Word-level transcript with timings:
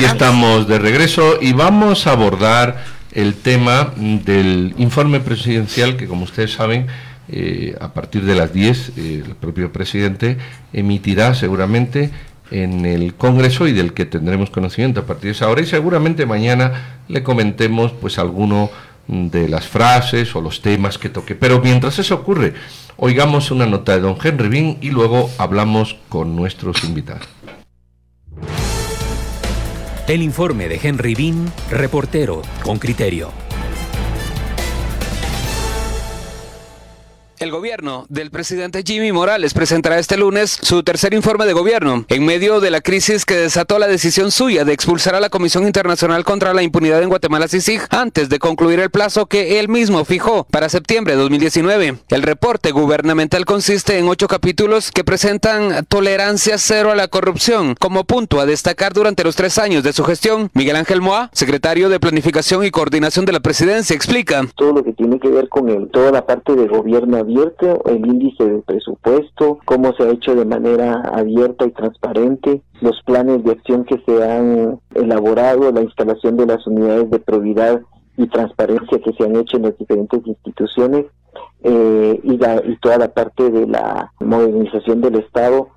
Aquí 0.00 0.08
estamos 0.08 0.66
de 0.66 0.78
regreso 0.78 1.36
y 1.42 1.52
vamos 1.52 2.06
a 2.06 2.12
abordar 2.12 2.82
el 3.12 3.34
tema 3.34 3.92
del 3.98 4.72
informe 4.78 5.20
presidencial 5.20 5.98
que, 5.98 6.06
como 6.06 6.24
ustedes 6.24 6.54
saben, 6.54 6.86
eh, 7.28 7.76
a 7.78 7.92
partir 7.92 8.24
de 8.24 8.34
las 8.34 8.50
10 8.50 8.92
eh, 8.96 9.22
el 9.26 9.34
propio 9.34 9.70
presidente 9.70 10.38
emitirá 10.72 11.34
seguramente 11.34 12.12
en 12.50 12.86
el 12.86 13.12
Congreso 13.12 13.68
y 13.68 13.72
del 13.72 13.92
que 13.92 14.06
tendremos 14.06 14.48
conocimiento 14.48 15.00
a 15.00 15.04
partir 15.04 15.24
de 15.24 15.32
esa 15.32 15.50
hora 15.50 15.60
y 15.60 15.66
seguramente 15.66 16.24
mañana 16.24 17.02
le 17.06 17.22
comentemos 17.22 17.92
pues 17.92 18.18
alguno 18.18 18.70
de 19.06 19.50
las 19.50 19.68
frases 19.68 20.34
o 20.34 20.40
los 20.40 20.62
temas 20.62 20.96
que 20.96 21.10
toque. 21.10 21.34
Pero 21.34 21.60
mientras 21.60 21.98
eso 21.98 22.14
ocurre, 22.14 22.54
oigamos 22.96 23.50
una 23.50 23.66
nota 23.66 23.92
de 23.92 24.00
don 24.00 24.16
Henry 24.24 24.48
Bean 24.48 24.78
y 24.80 24.92
luego 24.92 25.28
hablamos 25.36 25.98
con 26.08 26.36
nuestros 26.36 26.84
invitados. 26.84 27.28
El 30.08 30.22
informe 30.22 30.68
de 30.68 30.80
Henry 30.82 31.14
Bean, 31.14 31.52
reportero 31.70 32.42
con 32.62 32.78
criterio. 32.78 33.49
El 37.40 37.50
gobierno 37.50 38.04
del 38.10 38.30
presidente 38.30 38.82
Jimmy 38.86 39.12
Morales 39.12 39.54
presentará 39.54 39.98
este 39.98 40.18
lunes 40.18 40.58
su 40.60 40.82
tercer 40.82 41.14
informe 41.14 41.46
de 41.46 41.54
gobierno 41.54 42.04
en 42.10 42.26
medio 42.26 42.60
de 42.60 42.70
la 42.70 42.82
crisis 42.82 43.24
que 43.24 43.34
desató 43.34 43.78
la 43.78 43.86
decisión 43.86 44.30
suya 44.30 44.66
de 44.66 44.74
expulsar 44.74 45.14
a 45.14 45.20
la 45.20 45.30
Comisión 45.30 45.64
Internacional 45.66 46.22
contra 46.22 46.52
la 46.52 46.62
Impunidad 46.62 47.02
en 47.02 47.08
Guatemala 47.08 47.48
CICIG 47.48 47.80
antes 47.88 48.28
de 48.28 48.38
concluir 48.38 48.78
el 48.80 48.90
plazo 48.90 49.24
que 49.24 49.58
él 49.58 49.70
mismo 49.70 50.04
fijó 50.04 50.44
para 50.50 50.68
septiembre 50.68 51.14
de 51.14 51.22
2019. 51.22 51.96
El 52.10 52.22
reporte 52.22 52.72
gubernamental 52.72 53.46
consiste 53.46 53.96
en 53.96 54.08
ocho 54.08 54.28
capítulos 54.28 54.90
que 54.90 55.02
presentan 55.02 55.86
tolerancia 55.86 56.58
cero 56.58 56.90
a 56.90 56.94
la 56.94 57.08
corrupción 57.08 57.74
como 57.80 58.04
punto 58.04 58.40
a 58.40 58.44
destacar 58.44 58.92
durante 58.92 59.24
los 59.24 59.34
tres 59.34 59.56
años 59.56 59.82
de 59.82 59.94
su 59.94 60.04
gestión. 60.04 60.50
Miguel 60.52 60.76
Ángel 60.76 61.00
Moa, 61.00 61.30
secretario 61.32 61.88
de 61.88 62.00
Planificación 62.00 62.66
y 62.66 62.70
Coordinación 62.70 63.24
de 63.24 63.32
la 63.32 63.40
Presidencia, 63.40 63.96
explica. 63.96 64.42
Todo 64.56 64.74
lo 64.74 64.84
que 64.84 64.92
tiene 64.92 65.18
que 65.18 65.28
ver 65.28 65.48
con 65.48 65.70
el, 65.70 65.88
toda 65.88 66.12
la 66.12 66.26
parte 66.26 66.54
de 66.54 66.68
gobierno 66.68 67.29
el 67.86 68.06
índice 68.06 68.44
de 68.44 68.62
presupuesto, 68.62 69.58
cómo 69.64 69.92
se 69.94 70.04
ha 70.04 70.10
hecho 70.10 70.34
de 70.34 70.44
manera 70.44 71.00
abierta 71.12 71.66
y 71.66 71.70
transparente, 71.70 72.62
los 72.80 73.00
planes 73.02 73.44
de 73.44 73.52
acción 73.52 73.84
que 73.84 74.02
se 74.06 74.24
han 74.24 74.80
elaborado, 74.94 75.70
la 75.72 75.82
instalación 75.82 76.36
de 76.36 76.46
las 76.46 76.66
unidades 76.66 77.10
de 77.10 77.18
probidad 77.18 77.80
y 78.16 78.26
transparencia 78.26 78.98
que 78.98 79.12
se 79.12 79.24
han 79.24 79.36
hecho 79.36 79.56
en 79.56 79.64
las 79.64 79.78
diferentes 79.78 80.26
instituciones 80.26 81.06
eh, 81.62 82.20
y, 82.22 82.34
y 82.34 82.76
toda 82.80 82.98
la 82.98 83.08
parte 83.08 83.50
de 83.50 83.66
la 83.66 84.12
modernización 84.20 85.00
del 85.00 85.16
Estado 85.16 85.68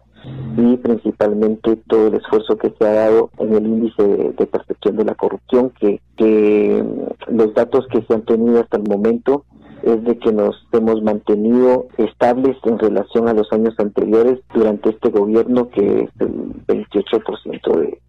y 0.58 0.78
principalmente 0.78 1.76
todo 1.88 2.08
el 2.08 2.16
esfuerzo 2.16 2.58
que 2.58 2.74
se 2.78 2.86
ha 2.86 2.94
dado 2.94 3.30
en 3.40 3.54
el 3.54 3.66
índice 3.66 4.04
de, 4.04 4.48
percepción 4.48 4.96
de 4.96 5.06
la 5.06 5.16
corrupción, 5.16 5.72
que, 5.80 6.00
que 6.16 6.84
los 7.28 7.54
datos 7.54 7.86
que 7.92 8.02
se 8.04 8.14
han 8.14 8.24
tenido 8.24 8.62
hasta 8.62 8.78
el 8.78 8.84
momento 8.84 9.44
es 9.84 10.04
de 10.04 10.18
que 10.18 10.32
nos 10.32 10.56
hemos 10.72 11.02
mantenido 11.04 11.88
estables 11.98 12.58
en 12.64 12.80
relación 12.80 13.28
a 13.28 13.34
los 13.34 13.52
años 13.52 13.74
anteriores 13.78 14.40
durante 14.54 14.90
este 14.90 15.10
gobierno 15.10 15.70
que 15.70 16.04
es 16.04 16.10
el 16.20 16.54
28% 16.68 17.80
de, 17.80 18.00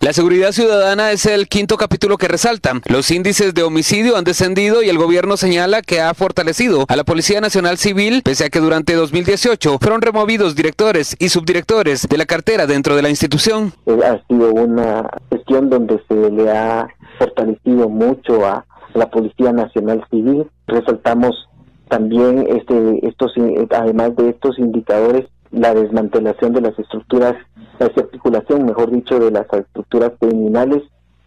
la 0.00 0.12
seguridad 0.12 0.52
ciudadana 0.52 1.12
es 1.12 1.26
el 1.26 1.46
quinto 1.46 1.76
capítulo 1.76 2.16
que 2.16 2.26
resalta. 2.26 2.72
Los 2.86 3.10
índices 3.10 3.54
de 3.54 3.62
homicidio 3.62 4.16
han 4.16 4.24
descendido 4.24 4.82
y 4.82 4.88
el 4.88 4.98
gobierno 4.98 5.36
señala 5.36 5.82
que 5.82 6.00
ha 6.00 6.12
fortalecido 6.14 6.86
a 6.88 6.96
la 6.96 7.04
Policía 7.04 7.40
Nacional 7.40 7.78
Civil, 7.78 8.22
pese 8.24 8.46
a 8.46 8.50
que 8.50 8.60
durante 8.60 8.94
2018 8.94 9.78
fueron 9.80 10.02
removidos 10.02 10.56
directores 10.56 11.16
y 11.18 11.28
subdirectores 11.28 12.08
de 12.08 12.18
la 12.18 12.26
cartera 12.26 12.66
dentro 12.66 12.96
de 12.96 13.02
la 13.02 13.10
institución. 13.10 13.72
Ha 13.86 14.26
sido 14.26 14.52
una 14.52 15.08
gestión 15.30 15.70
donde 15.70 16.02
se 16.08 16.30
le 16.30 16.50
ha 16.50 16.88
fortalecido 17.18 17.88
mucho 17.88 18.44
a 18.44 18.64
la 18.94 19.10
Policía 19.10 19.52
Nacional 19.52 20.04
Civil. 20.10 20.46
Resaltamos 20.66 21.48
también 21.88 22.46
este, 22.48 23.06
estos, 23.06 23.32
además 23.70 24.16
de 24.16 24.30
estos 24.30 24.58
indicadores, 24.58 25.26
la 25.50 25.74
desmantelación 25.74 26.54
de 26.54 26.62
las 26.62 26.78
estructuras, 26.78 27.34
la 27.78 27.88
desarticulación, 27.88 28.64
mejor 28.64 28.90
dicho, 28.90 29.18
de 29.18 29.30
las 29.30 29.46
estructuras 29.52 30.12
criminales 30.18 30.82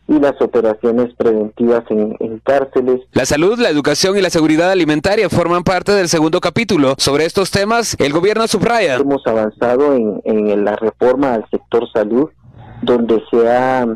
y 0.07 0.19
las 0.19 0.39
operaciones 0.39 1.13
preventivas 1.15 1.83
en, 1.89 2.41
cárceles. 2.43 3.01
La 3.11 3.25
salud, 3.25 3.57
la 3.59 3.69
educación 3.69 4.17
y 4.17 4.21
la 4.21 4.29
seguridad 4.29 4.71
alimentaria 4.71 5.29
forman 5.29 5.63
parte 5.63 5.91
del 5.91 6.09
segundo 6.09 6.39
capítulo. 6.39 6.95
Sobre 6.97 7.25
estos 7.25 7.49
temas, 7.51 7.95
el 7.99 8.13
gobierno 8.13 8.47
subraya. 8.47 8.95
Hemos 8.95 9.25
avanzado 9.25 9.95
en, 9.95 10.21
en 10.25 10.63
la 10.63 10.75
reforma 10.75 11.33
al 11.33 11.45
sector 11.49 11.87
salud, 11.91 12.29
donde 12.83 13.23
se 13.31 13.49
ha 13.49 13.87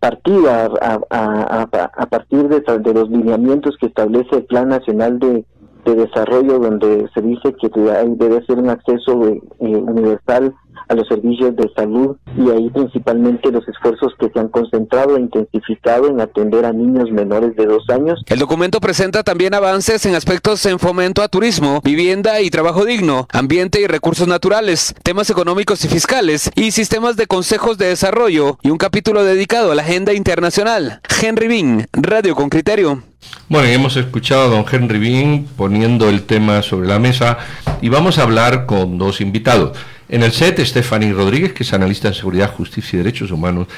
partido 0.00 0.50
a, 0.50 1.00
a, 1.10 2.06
partir 2.06 2.48
de, 2.48 2.60
de, 2.60 2.94
los 2.94 3.10
lineamientos 3.10 3.76
que 3.78 3.86
establece 3.86 4.36
el 4.36 4.44
Plan 4.44 4.68
Nacional 4.68 5.18
de, 5.18 5.44
Desarrollo, 5.84 6.58
donde 6.58 7.08
se 7.14 7.22
dice 7.22 7.54
que 7.60 7.68
debe 7.68 8.44
ser 8.44 8.58
un 8.58 8.70
acceso 8.70 9.24
eh, 9.24 9.40
universal 9.60 10.52
a 10.88 10.94
los 10.94 11.06
servicios 11.08 11.54
de 11.56 11.70
salud 11.74 12.16
y 12.36 12.50
ahí 12.50 12.70
principalmente 12.70 13.50
los 13.50 13.66
esfuerzos 13.68 14.12
que 14.18 14.28
se 14.30 14.38
han 14.38 14.48
concentrado 14.48 15.16
e 15.16 15.20
intensificado 15.20 16.08
en 16.08 16.20
atender 16.20 16.64
a 16.64 16.72
niños 16.72 17.10
menores 17.10 17.56
de 17.56 17.66
dos 17.66 17.88
años. 17.90 18.22
El 18.26 18.38
documento 18.38 18.80
presenta 18.80 19.22
también 19.22 19.54
avances 19.54 20.06
en 20.06 20.14
aspectos 20.14 20.64
en 20.66 20.78
fomento 20.78 21.22
a 21.22 21.28
turismo, 21.28 21.80
vivienda 21.82 22.40
y 22.40 22.50
trabajo 22.50 22.84
digno, 22.84 23.26
ambiente 23.32 23.80
y 23.80 23.86
recursos 23.86 24.28
naturales, 24.28 24.94
temas 25.02 25.30
económicos 25.30 25.84
y 25.84 25.88
fiscales 25.88 26.50
y 26.54 26.70
sistemas 26.70 27.16
de 27.16 27.26
consejos 27.26 27.78
de 27.78 27.88
desarrollo 27.88 28.58
y 28.62 28.70
un 28.70 28.78
capítulo 28.78 29.24
dedicado 29.24 29.72
a 29.72 29.74
la 29.74 29.82
agenda 29.82 30.12
internacional. 30.14 31.00
Henry 31.22 31.48
Bean, 31.48 31.86
Radio 31.92 32.34
con 32.34 32.48
Criterio. 32.48 33.02
Bueno, 33.48 33.68
hemos 33.68 33.96
escuchado 33.96 34.42
a 34.42 34.48
don 34.48 34.64
Henry 34.70 34.98
Bean 34.98 35.46
poniendo 35.56 36.08
el 36.08 36.22
tema 36.22 36.62
sobre 36.62 36.88
la 36.88 36.98
mesa 36.98 37.38
y 37.80 37.88
vamos 37.88 38.18
a 38.18 38.22
hablar 38.22 38.66
con 38.66 38.98
dos 38.98 39.20
invitados. 39.20 39.76
En 40.08 40.22
el 40.22 40.32
set, 40.32 40.58
Stephanie 40.64 41.12
Rodríguez, 41.12 41.52
que 41.52 41.62
es 41.62 41.72
analista 41.72 42.08
en 42.08 42.14
seguridad, 42.14 42.52
justicia 42.52 42.96
y 42.96 42.98
derechos 42.98 43.30
humanos. 43.30 43.68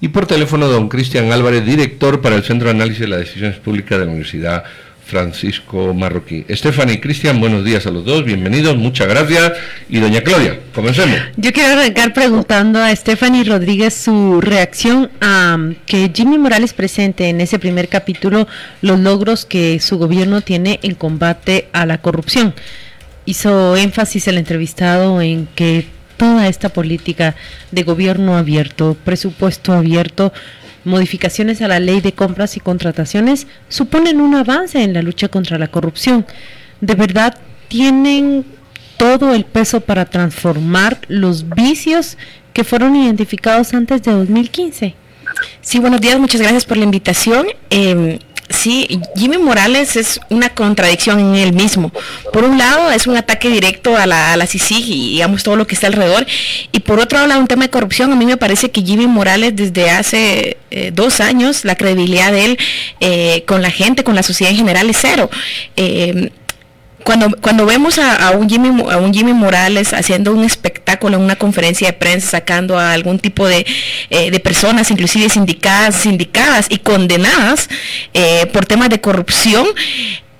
Y 0.00 0.08
por 0.08 0.26
teléfono, 0.26 0.68
don 0.68 0.88
Cristian 0.88 1.32
Álvarez, 1.32 1.64
director 1.64 2.20
para 2.20 2.36
el 2.36 2.44
Centro 2.44 2.68
de 2.68 2.74
Análisis 2.74 3.00
de 3.00 3.08
las 3.08 3.20
Decisiones 3.20 3.58
Públicas 3.58 3.98
de 3.98 4.04
la 4.04 4.10
Universidad 4.10 4.64
Francisco 5.06 5.94
Marroquí. 5.94 6.44
Stephanie 6.50 6.94
y 6.94 7.00
Cristian, 7.00 7.40
buenos 7.40 7.64
días 7.64 7.86
a 7.86 7.90
los 7.90 8.04
dos, 8.04 8.24
bienvenidos, 8.24 8.76
muchas 8.76 9.08
gracias. 9.08 9.52
Y 9.88 10.00
doña 10.00 10.20
Claudia, 10.22 10.58
comencemos. 10.74 11.16
Yo 11.36 11.52
quiero 11.52 11.80
arrancar 11.80 12.12
preguntando 12.12 12.80
a 12.80 12.94
Stephanie 12.94 13.44
Rodríguez 13.44 13.94
su 13.94 14.40
reacción 14.40 15.10
a 15.20 15.58
que 15.86 16.10
Jimmy 16.12 16.38
Morales 16.38 16.74
presente 16.74 17.28
en 17.28 17.40
ese 17.40 17.58
primer 17.58 17.88
capítulo 17.88 18.48
los 18.82 18.98
logros 18.98 19.46
que 19.46 19.78
su 19.80 19.96
gobierno 19.96 20.40
tiene 20.40 20.80
en 20.82 20.94
combate 20.94 21.68
a 21.72 21.86
la 21.86 21.98
corrupción 21.98 22.52
hizo 23.26 23.76
énfasis 23.76 24.28
el 24.28 24.38
entrevistado 24.38 25.20
en 25.20 25.46
que 25.54 25.86
toda 26.16 26.48
esta 26.48 26.70
política 26.70 27.34
de 27.72 27.82
gobierno 27.82 28.38
abierto, 28.38 28.96
presupuesto 29.04 29.74
abierto, 29.74 30.32
modificaciones 30.86 31.60
a 31.60 31.68
la 31.68 31.80
ley 31.80 32.00
de 32.00 32.12
compras 32.12 32.56
y 32.56 32.60
contrataciones 32.60 33.46
suponen 33.68 34.20
un 34.20 34.34
avance 34.34 34.82
en 34.82 34.94
la 34.94 35.02
lucha 35.02 35.28
contra 35.28 35.58
la 35.58 35.68
corrupción. 35.68 36.26
De 36.80 36.94
verdad, 36.94 37.36
tienen 37.68 38.44
todo 38.96 39.34
el 39.34 39.44
peso 39.44 39.80
para 39.80 40.06
transformar 40.06 40.98
los 41.08 41.48
vicios 41.48 42.16
que 42.52 42.64
fueron 42.64 42.96
identificados 42.96 43.74
antes 43.74 44.02
de 44.02 44.12
2015. 44.12 44.94
Sí, 45.60 45.78
buenos 45.78 46.00
días, 46.00 46.18
muchas 46.18 46.40
gracias 46.40 46.64
por 46.64 46.76
la 46.76 46.84
invitación. 46.84 47.46
Em, 47.68 48.18
Sí, 48.48 49.00
Jimmy 49.16 49.38
Morales 49.38 49.96
es 49.96 50.20
una 50.28 50.50
contradicción 50.50 51.18
en 51.18 51.34
él 51.34 51.52
mismo. 51.52 51.92
Por 52.32 52.44
un 52.44 52.58
lado, 52.58 52.90
es 52.92 53.06
un 53.06 53.16
ataque 53.16 53.48
directo 53.48 53.96
a 53.96 54.06
la, 54.06 54.32
a 54.32 54.36
la 54.36 54.46
CICIG 54.46 54.88
y 54.88 55.10
digamos 55.10 55.42
todo 55.42 55.56
lo 55.56 55.66
que 55.66 55.74
está 55.74 55.88
alrededor. 55.88 56.26
Y 56.70 56.80
por 56.80 57.00
otro 57.00 57.26
lado, 57.26 57.40
un 57.40 57.48
tema 57.48 57.64
de 57.64 57.70
corrupción. 57.70 58.12
A 58.12 58.16
mí 58.16 58.24
me 58.24 58.36
parece 58.36 58.70
que 58.70 58.82
Jimmy 58.82 59.06
Morales 59.08 59.54
desde 59.56 59.90
hace 59.90 60.56
eh, 60.70 60.90
dos 60.94 61.20
años, 61.20 61.64
la 61.64 61.76
credibilidad 61.76 62.30
de 62.30 62.44
él 62.44 62.58
eh, 63.00 63.44
con 63.46 63.62
la 63.62 63.70
gente, 63.70 64.04
con 64.04 64.14
la 64.14 64.22
sociedad 64.22 64.52
en 64.52 64.58
general 64.58 64.90
es 64.90 64.98
cero. 65.00 65.28
Eh, 65.76 66.30
cuando, 67.06 67.30
cuando 67.40 67.66
vemos 67.66 68.00
a, 68.00 68.32
un 68.32 68.50
Jimmy, 68.50 68.82
a 68.90 68.96
un 68.96 69.14
Jimmy 69.14 69.32
Morales 69.32 69.92
haciendo 69.92 70.32
un 70.32 70.42
espectáculo 70.42 71.16
en 71.16 71.22
una 71.22 71.36
conferencia 71.36 71.86
de 71.86 71.92
prensa, 71.92 72.30
sacando 72.30 72.76
a 72.80 72.92
algún 72.92 73.20
tipo 73.20 73.46
de, 73.46 73.64
eh, 74.10 74.40
personas, 74.40 74.90
inclusive 74.90 75.28
sindicadas, 75.28 75.94
sindicadas 75.94 76.66
y 76.68 76.78
condenadas 76.78 77.68
eh, 78.12 78.46
por 78.52 78.66
temas 78.66 78.88
de 78.88 79.00
corrupción, 79.00 79.68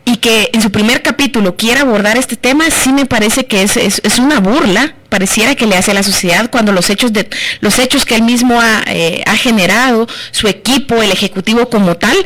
y 0.04 0.16
que 0.16 0.50
en 0.52 0.60
su 0.60 0.72
primer 0.72 1.02
capítulo 1.02 1.56
quiera 1.56 1.82
abordar 1.82 2.16
este 2.16 2.34
tema, 2.34 2.64
sí 2.70 2.92
me 2.92 3.06
parece 3.06 3.46
que 3.46 3.62
es, 3.62 3.76
es, 3.76 4.18
una 4.18 4.40
burla, 4.40 4.96
pareciera 5.08 5.54
que 5.54 5.66
le 5.66 5.76
hace 5.76 5.92
a 5.92 5.94
la 5.94 6.02
sociedad 6.02 6.50
cuando 6.50 6.72
los 6.72 6.90
hechos 6.90 7.12
de 7.12 7.28
los 7.60 7.78
hechos 7.78 8.04
que 8.04 8.16
él 8.16 8.22
mismo 8.22 8.60
ha, 8.60 8.82
eh, 8.88 9.22
ha 9.26 9.36
generado, 9.36 10.08
su 10.32 10.48
equipo, 10.48 11.00
el 11.00 11.12
ejecutivo 11.12 11.70
como 11.70 11.96
tal, 11.96 12.16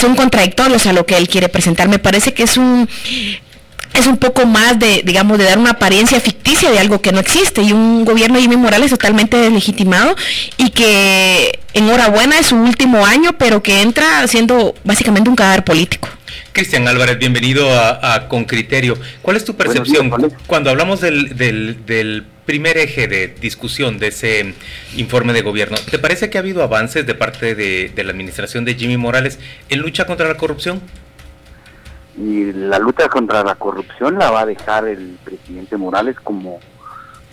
son 0.00 0.16
contradictorios 0.16 0.86
a 0.86 0.94
lo 0.94 1.04
que 1.04 1.18
él 1.18 1.28
quiere 1.28 1.50
presentar. 1.50 1.88
Me 1.88 1.98
parece 1.98 2.32
que 2.32 2.42
es 2.42 2.56
un 2.56 2.88
es 3.98 4.06
un 4.06 4.18
poco 4.18 4.46
más 4.46 4.78
de, 4.78 5.02
digamos, 5.04 5.38
de 5.38 5.44
dar 5.44 5.58
una 5.58 5.70
apariencia 5.70 6.20
ficticia 6.20 6.70
de 6.70 6.78
algo 6.78 7.00
que 7.00 7.12
no 7.12 7.20
existe 7.20 7.62
y 7.62 7.72
un 7.72 8.04
gobierno 8.04 8.36
de 8.36 8.42
Jimmy 8.42 8.56
Morales 8.56 8.90
totalmente 8.90 9.36
deslegitimado 9.36 10.14
y 10.58 10.70
que 10.70 11.58
enhorabuena 11.72 12.38
es 12.38 12.46
su 12.46 12.56
último 12.56 13.06
año, 13.06 13.32
pero 13.38 13.62
que 13.62 13.82
entra 13.82 14.26
siendo 14.28 14.74
básicamente 14.84 15.30
un 15.30 15.36
cadáver 15.36 15.64
político. 15.64 16.08
Cristian 16.52 16.88
Álvarez, 16.88 17.18
bienvenido 17.18 17.68
a, 17.72 18.28
Con 18.28 18.44
Criterio. 18.44 18.98
¿Cuál 19.22 19.36
es 19.36 19.44
tu 19.44 19.56
percepción 19.56 20.10
cuando 20.46 20.70
hablamos 20.70 21.00
del, 21.00 21.36
del, 21.36 22.24
primer 22.46 22.78
eje 22.78 23.08
de 23.08 23.34
discusión 23.40 23.98
de 23.98 24.08
ese 24.08 24.54
informe 24.96 25.32
de 25.32 25.42
gobierno? 25.42 25.76
¿Te 25.90 25.98
parece 25.98 26.30
que 26.30 26.38
ha 26.38 26.40
habido 26.40 26.62
avances 26.62 27.04
de 27.04 27.14
parte 27.14 27.54
de, 27.54 27.90
de 27.94 28.04
la 28.04 28.12
administración 28.12 28.64
de 28.64 28.74
Jimmy 28.74 28.96
Morales 28.96 29.38
en 29.68 29.80
lucha 29.80 30.06
contra 30.06 30.28
la 30.28 30.36
corrupción? 30.36 30.80
Y 32.16 32.52
la 32.52 32.78
lucha 32.78 33.08
contra 33.08 33.44
la 33.44 33.56
corrupción 33.56 34.18
la 34.18 34.30
va 34.30 34.40
a 34.40 34.46
dejar 34.46 34.88
el 34.88 35.18
presidente 35.22 35.76
Morales 35.76 36.18
como, 36.20 36.60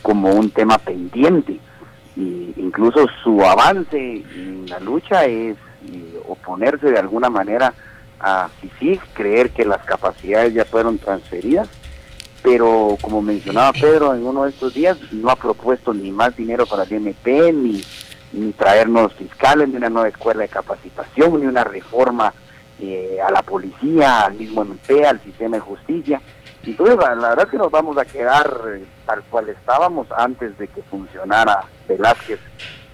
como 0.01 0.31
un 0.31 0.49
tema 0.51 0.77
pendiente. 0.77 1.59
Y 2.15 2.53
incluso 2.57 3.07
su 3.23 3.41
avance 3.43 3.97
en 3.97 4.65
la 4.67 4.79
lucha 4.79 5.25
es 5.25 5.55
eh, 5.91 6.21
oponerse 6.27 6.91
de 6.91 6.99
alguna 6.99 7.29
manera 7.29 7.73
a 8.19 8.49
sí 8.79 8.99
creer 9.13 9.49
que 9.51 9.65
las 9.65 9.83
capacidades 9.85 10.53
ya 10.53 10.65
fueron 10.65 10.97
transferidas, 10.97 11.67
pero 12.41 12.97
como 13.01 13.21
mencionaba 13.21 13.73
Pedro 13.73 14.13
en 14.13 14.25
uno 14.25 14.43
de 14.43 14.51
estos 14.51 14.73
días, 14.73 14.97
no 15.11 15.29
ha 15.29 15.35
propuesto 15.35 15.93
ni 15.93 16.11
más 16.11 16.35
dinero 16.35 16.65
para 16.65 16.83
el 16.83 16.91
MP, 16.93 17.51
ni, 17.51 17.83
ni 18.33 18.51
traernos 18.51 19.13
fiscales, 19.13 19.69
ni 19.69 19.77
una 19.77 19.89
nueva 19.89 20.09
escuela 20.09 20.41
de 20.41 20.49
capacitación, 20.49 21.39
ni 21.39 21.47
una 21.47 21.63
reforma 21.63 22.33
eh, 22.79 23.19
a 23.25 23.31
la 23.31 23.41
policía, 23.41 24.21
al 24.21 24.33
mismo 24.33 24.63
MP, 24.63 25.05
al 25.05 25.21
sistema 25.21 25.57
de 25.57 25.61
justicia. 25.61 26.21
Entonces, 26.63 26.95
la, 26.97 27.15
la 27.15 27.29
verdad 27.29 27.49
que 27.49 27.57
nos 27.57 27.71
vamos 27.71 27.97
a 27.97 28.05
quedar 28.05 28.49
eh, 28.75 28.85
tal 29.05 29.21
cual 29.23 29.49
estábamos 29.49 30.07
antes 30.15 30.57
de 30.57 30.67
que 30.67 30.81
funcionara 30.83 31.65
Velázquez 31.87 32.39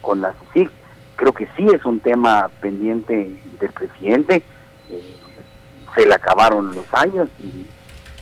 con 0.02 0.22
la 0.22 0.34
CICIG. 0.54 0.70
Creo 1.16 1.34
que 1.34 1.48
sí 1.58 1.68
es 1.74 1.84
un 1.86 2.00
tema 2.00 2.50
pendiente 2.62 3.40
del 3.60 3.72
presidente. 3.72 4.44
Eh, 4.90 5.16
se 5.96 6.06
le 6.06 6.14
acabaron 6.14 6.74
los 6.74 6.86
años 6.94 7.30
y, 7.40 7.66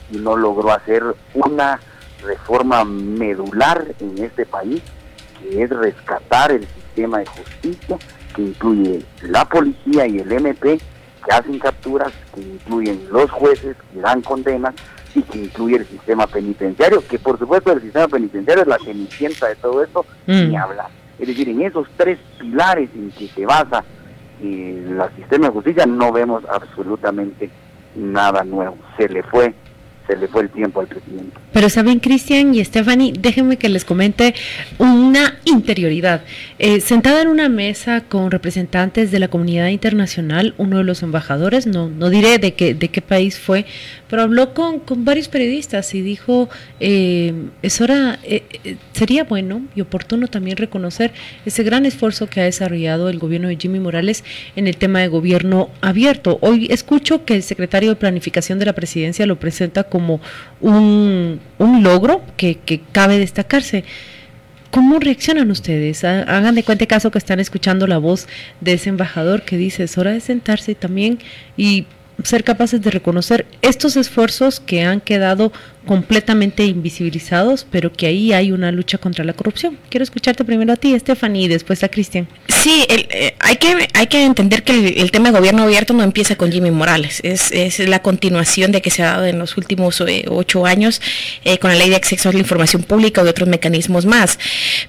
no 0.10 0.38
logró 0.38 0.72
hacer 0.72 1.04
una 1.34 1.82
reforma 2.24 2.86
medular 2.86 3.84
en 4.00 4.24
este 4.24 4.46
país, 4.46 4.82
que 5.38 5.64
es 5.64 5.70
rescatar 5.70 6.50
el 6.54 6.66
sistema 6.66 7.18
de 7.20 7.26
justicia, 7.26 7.98
que 8.34 8.42
incluye 8.42 9.06
la 9.24 9.44
policía 9.44 10.08
y 10.08 10.20
el 10.20 10.32
MP, 10.32 10.80
que 11.28 11.34
hacen 11.34 11.60
capturas, 11.60 12.14
que 12.34 12.42
incluyen 12.42 13.02
los 13.12 13.30
jueces 13.30 13.76
que 13.94 14.00
dan 14.00 14.22
condenas 14.22 14.74
y 15.14 15.22
que 15.24 15.40
incluye 15.40 15.78
el 15.78 15.86
sistema 15.86 16.26
penitenciario, 16.28 17.06
que 17.06 17.20
por 17.20 17.38
supuesto 17.38 17.72
el 17.74 17.82
sistema 17.82 18.08
penitenciario 18.08 18.64
es 18.64 18.68
la 18.68 18.78
cenicienta 18.80 19.48
de 19.48 19.56
todo 19.56 19.84
esto, 19.84 20.06
mm. 20.26 20.50
ni 20.50 20.56
hablar. 20.56 20.88
Es 21.20 21.28
decir, 21.28 21.50
en 21.50 21.64
esos 21.64 21.88
tres 21.98 22.20
pilares 22.40 22.90
en 22.96 23.12
que 23.12 23.28
se 23.28 23.46
basa 23.46 23.84
eh, 24.42 24.86
el 24.88 25.16
sistema 25.16 25.48
de 25.48 25.54
justicia 25.54 25.86
no 25.86 26.12
vemos 26.12 26.44
absolutamente 26.46 27.50
nada 27.96 28.44
nuevo. 28.44 28.78
Se 28.96 29.10
le 29.10 29.24
fue 29.24 29.54
se 30.08 30.16
le 30.16 30.28
fue 30.28 30.44
el 30.44 30.50
tiempo 30.50 30.80
al 30.80 30.88
presidente. 30.88 31.38
Pero 31.52 31.70
saben, 31.70 32.00
Cristian 32.00 32.56
y 32.56 32.64
Stephanie, 32.64 33.14
déjenme 33.18 33.58
que 33.58 33.70
les 33.70 33.86
comente 33.86 34.34
una 34.78 35.38
interioridad. 35.46 36.24
Eh, 36.60 36.80
sentada 36.80 37.22
en 37.22 37.28
una 37.28 37.50
mesa 37.50 38.02
con 38.02 38.32
representantes 38.32 39.12
de 39.12 39.20
la 39.20 39.28
comunidad 39.28 39.68
internacional, 39.68 40.54
uno 40.58 40.78
de 40.78 40.84
los 40.84 41.04
embajadores, 41.04 41.68
no, 41.68 41.90
no 41.90 42.10
diré 42.10 42.38
de 42.38 42.54
qué, 42.54 42.74
de 42.74 42.88
qué 42.88 43.02
país 43.02 43.38
fue, 43.38 43.66
pero 44.10 44.22
habló 44.22 44.54
con, 44.54 44.80
con 44.80 45.06
varios 45.06 45.28
periodistas 45.28 45.94
y 45.94 46.02
dijo, 46.02 46.50
eh, 46.80 47.34
es 47.62 47.82
hora, 47.82 48.20
eh, 48.24 48.44
eh, 48.64 48.78
sería 48.94 49.24
bueno 49.24 49.62
y 49.76 49.82
oportuno 49.82 50.28
también 50.28 50.58
reconocer 50.58 51.14
ese 51.46 51.64
gran 51.64 51.86
esfuerzo 51.86 52.28
que 52.28 52.42
ha 52.42 52.46
desarrollado 52.46 53.10
el 53.10 53.20
gobierno 53.20 53.48
de 53.48 53.58
Jimmy 53.58 53.80
Morales 53.80 54.24
en 54.56 54.68
el 54.68 54.78
tema 54.78 55.00
de 55.00 55.08
gobierno 55.08 55.70
abierto. 55.82 56.38
Hoy 56.42 56.68
escucho 56.72 57.26
que 57.26 57.36
el 57.36 57.44
secretario 57.44 57.90
de 57.90 57.96
Planificación 57.96 58.60
de 58.60 58.66
la 58.66 58.74
Presidencia 58.74 59.26
lo 59.26 59.40
presenta 59.40 59.84
como 59.84 60.22
un, 60.62 61.40
un 61.58 61.84
logro 61.84 62.22
que, 62.38 62.56
que 62.56 62.82
cabe 62.92 63.20
destacarse. 63.20 63.84
¿Cómo 64.72 65.00
reaccionan 65.00 65.50
ustedes? 65.50 66.04
Hagan 66.04 66.56
de 66.56 66.64
cuenta 66.64 66.86
caso 66.86 67.10
que 67.10 67.18
están 67.18 67.40
escuchando 67.40 67.88
la 67.88 67.98
voz 67.98 68.28
de 68.60 68.74
ese 68.74 68.90
embajador 68.90 69.44
que 69.44 69.58
dice 69.58 69.84
es 69.84 69.98
hora 69.98 70.12
de 70.12 70.20
sentarse 70.20 70.76
también 70.76 71.20
y 71.56 71.86
ser 72.24 72.44
capaces 72.44 72.82
de 72.82 72.92
reconocer 72.92 73.46
estos 73.62 73.96
esfuerzos 73.96 74.60
que 74.60 74.84
han 74.84 75.02
quedado 75.02 75.52
completamente 75.88 76.64
invisibilizados, 76.66 77.66
pero 77.72 77.92
que 77.92 78.06
ahí 78.06 78.34
hay 78.34 78.52
una 78.52 78.72
lucha 78.72 79.00
contra 79.00 79.26
la 79.26 79.34
corrupción. 79.34 79.80
Quiero 79.90 80.04
escucharte 80.04 80.44
primero 80.44 80.74
a 80.74 80.76
ti, 80.76 80.98
Stephanie, 81.00 81.46
y 81.46 81.48
después 81.48 81.84
a 81.84 81.90
Cristian. 81.90 82.28
Sí, 82.48 82.86
eh, 82.88 83.34
hay, 83.40 83.56
que, 83.56 83.88
hay 83.94 84.06
que 84.06 84.24
entender 84.24 84.64
que 84.64 84.90
el, 85.02 85.10
tema 85.10 85.32
de 85.32 85.40
gobierno 85.40 85.64
abierto 85.64 85.94
no 85.94 86.04
empieza 86.04 86.36
con 86.36 86.52
Jimmy 86.52 86.70
Morales, 86.70 87.22
es, 87.24 87.52
es 87.52 87.80
la 87.80 88.00
continuación 88.00 88.72
de 88.72 88.82
que 88.82 88.92
se 88.92 89.02
ha 89.04 89.14
dado 89.14 89.26
en 89.26 89.40
los 89.40 89.58
últimos 89.58 90.00
eh, 90.02 90.26
ocho 90.28 90.66
años 90.66 91.02
eh, 91.44 91.58
con 91.58 91.72
la 91.72 91.78
ley 91.78 91.90
de 91.90 91.96
acceso 91.96 92.30
a 92.30 92.34
la 92.34 92.40
información 92.40 92.84
pública 92.84 93.22
o 93.22 93.24
de 93.24 93.32
otros 93.32 93.48
mecanismos 93.48 94.06
más. 94.06 94.38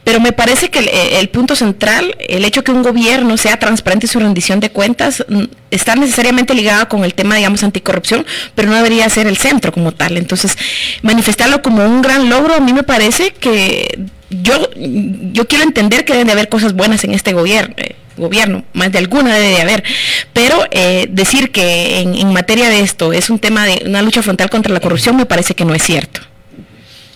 Pero 0.04 0.20
me 0.20 0.32
parece 0.32 0.70
que 0.70 0.80
el, 1.20 1.28
punto 1.28 1.54
central, 1.54 2.16
el 2.18 2.44
hecho 2.44 2.64
que 2.64 2.72
un 2.72 2.82
gobierno 2.82 3.36
sea 3.36 3.58
transparente 3.58 4.06
en 4.06 4.12
su 4.12 4.20
rendición 4.20 4.60
de 4.60 4.70
cuentas, 4.70 5.24
mm, 5.28 5.44
está 5.70 5.94
necesariamente 5.94 6.54
ligado 6.54 6.88
con 6.88 7.04
el 7.04 7.14
tema, 7.14 7.36
digamos, 7.36 7.62
anticorrupción, 7.62 8.26
pero 8.54 8.68
no 8.68 8.76
debería 8.76 9.08
ser 9.08 9.26
el 9.26 9.36
centro 9.36 9.72
como 9.72 9.92
tal. 9.92 10.16
Entonces, 10.16 10.56
manifestarlo 11.02 11.62
como 11.62 11.85
un 11.85 12.02
gran 12.02 12.29
logro, 12.29 12.55
a 12.55 12.61
mí 12.61 12.73
me 12.73 12.82
parece 12.82 13.31
que 13.32 14.06
yo, 14.31 14.55
yo 14.76 15.46
quiero 15.49 15.64
entender 15.64 16.05
que 16.05 16.12
deben 16.12 16.26
de 16.26 16.32
haber 16.32 16.49
cosas 16.49 16.75
buenas 16.75 17.05
en 17.05 17.12
este 17.12 17.32
gobierno. 17.32 17.75
Eh, 17.76 17.96
gobierno, 18.19 18.64
más 18.73 18.90
de 18.93 18.99
alguna 18.99 19.35
debe 19.35 19.49
de 19.49 19.61
haber, 19.61 19.85
pero 20.32 20.56
eh, 20.70 21.06
decir 21.08 21.50
que 21.52 22.00
en, 22.00 22.32
materia 22.32 22.69
de 22.69 22.81
esto 22.81 23.12
es 23.12 23.31
un 23.31 23.38
tema 23.38 23.64
de 23.64 23.85
una 23.87 24.02
lucha 24.02 24.23
frontal 24.23 24.50
contra 24.50 24.75
la 24.75 24.81
corrupción 24.81 25.17
me 25.17 25.25
parece 25.25 25.55
que 25.55 25.64
no 25.64 25.73
es 25.73 25.82
cierto. 25.82 26.20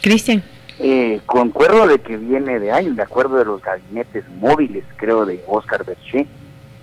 Cristian. 0.01 0.43
Eh, 0.79 1.21
concuerdo 1.27 1.87
de 1.87 2.01
que 2.01 2.17
viene 2.17 2.59
de 2.59 2.73
años, 2.73 2.97
de 2.97 3.03
acuerdo 3.03 3.37
de 3.37 3.45
los 3.45 3.61
gabinetes 3.61 4.25
móviles, 4.41 4.85
creo, 4.97 5.27
de 5.27 5.43
Oscar 5.47 5.85
Berché, 5.85 6.27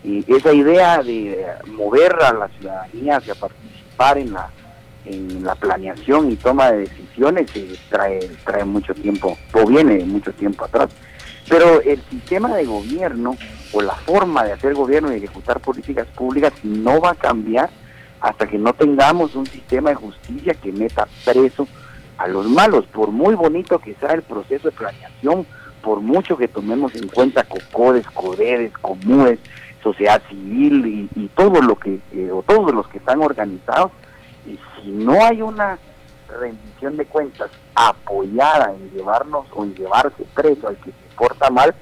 y 0.03 0.23
esa 0.33 0.53
idea 0.53 1.01
de 1.03 1.45
mover 1.67 2.15
a 2.21 2.33
la 2.33 2.47
ciudadanía 2.59 3.17
hacia 3.17 3.35
participar 3.35 4.17
en 4.17 4.33
la 4.33 4.49
en 5.09 5.43
la 5.43 5.55
planeación 5.55 6.31
y 6.31 6.35
toma 6.35 6.71
de 6.71 6.79
decisiones 6.79 7.49
eh, 7.55 7.75
trae 7.89 8.19
trae 8.45 8.63
mucho 8.63 8.93
tiempo 8.93 9.37
o 9.53 9.65
viene 9.65 10.03
mucho 10.05 10.31
tiempo 10.33 10.65
atrás. 10.65 10.89
Pero 11.47 11.81
el 11.81 12.01
sistema 12.09 12.55
de 12.55 12.65
gobierno 12.65 13.35
o 13.71 13.81
la 13.81 13.95
forma 13.95 14.43
de 14.43 14.53
hacer 14.53 14.73
gobierno 14.75 15.11
y 15.11 15.17
ejecutar 15.17 15.59
políticas 15.59 16.07
públicas 16.07 16.53
no 16.63 17.01
va 17.01 17.11
a 17.11 17.15
cambiar 17.15 17.69
hasta 18.21 18.47
que 18.47 18.57
no 18.57 18.73
tengamos 18.73 19.35
un 19.35 19.47
sistema 19.47 19.89
de 19.89 19.95
justicia 19.95 20.53
que 20.53 20.71
meta 20.71 21.07
preso 21.25 21.67
a 22.17 22.27
los 22.27 22.47
malos. 22.47 22.85
Por 22.85 23.11
muy 23.11 23.33
bonito 23.33 23.79
que 23.79 23.95
sea 23.95 24.11
el 24.11 24.21
proceso 24.21 24.69
de 24.69 24.75
planeación 24.75 25.45
por 25.81 26.01
mucho 26.01 26.37
que 26.37 26.47
tomemos 26.47 26.93
en 26.95 27.07
cuenta 27.07 27.43
COCODES, 27.43 28.05
CODEDES, 28.07 28.73
COMUES, 28.79 29.39
sociedad 29.81 30.21
civil 30.29 31.09
y, 31.15 31.27
todo 31.29 31.61
lo 31.61 31.75
que, 31.75 31.99
eh, 32.13 32.29
o 32.31 32.43
todos 32.43 32.73
los 32.73 32.87
que 32.89 32.97
están 32.97 33.21
organizados, 33.21 33.91
si 34.81 34.89
no 34.89 35.23
hay 35.23 35.41
una 35.41 35.77
rendición 36.39 36.97
de 36.97 37.05
cuentas 37.05 37.49
apoyada 37.75 38.73
en 38.73 38.91
llevarnos 38.91 39.45
o 39.53 39.63
en 39.63 39.75
llevarse 39.75 40.23
preso 40.35 40.67
al 40.67 40.77
que 40.77 40.91
se 40.91 41.15
porta 41.17 41.49
mal, 41.49 41.73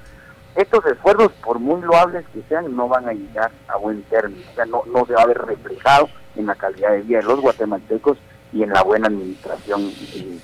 estos 0.56 0.84
esfuerzos, 0.86 1.32
por 1.44 1.58
muy 1.58 1.80
loables 1.82 2.24
que 2.32 2.42
sean, 2.48 2.74
no 2.74 2.88
van 2.88 3.08
a 3.08 3.12
llegar 3.12 3.52
a 3.68 3.76
buen 3.76 4.02
término. 4.04 4.42
O 4.50 4.54
sea, 4.54 4.66
no, 4.66 4.82
no 4.92 5.06
se 5.06 5.12
va 5.12 5.22
a 5.22 5.26
ver 5.26 5.38
reflejado 5.38 6.08
en 6.34 6.46
la 6.46 6.54
calidad 6.54 6.92
de 6.92 7.02
vida 7.02 7.18
de 7.18 7.24
los 7.24 7.40
guatemaltecos 7.40 8.18
y 8.52 8.62
en 8.62 8.70
la 8.70 8.82
buena 8.82 9.08
administración 9.08 9.92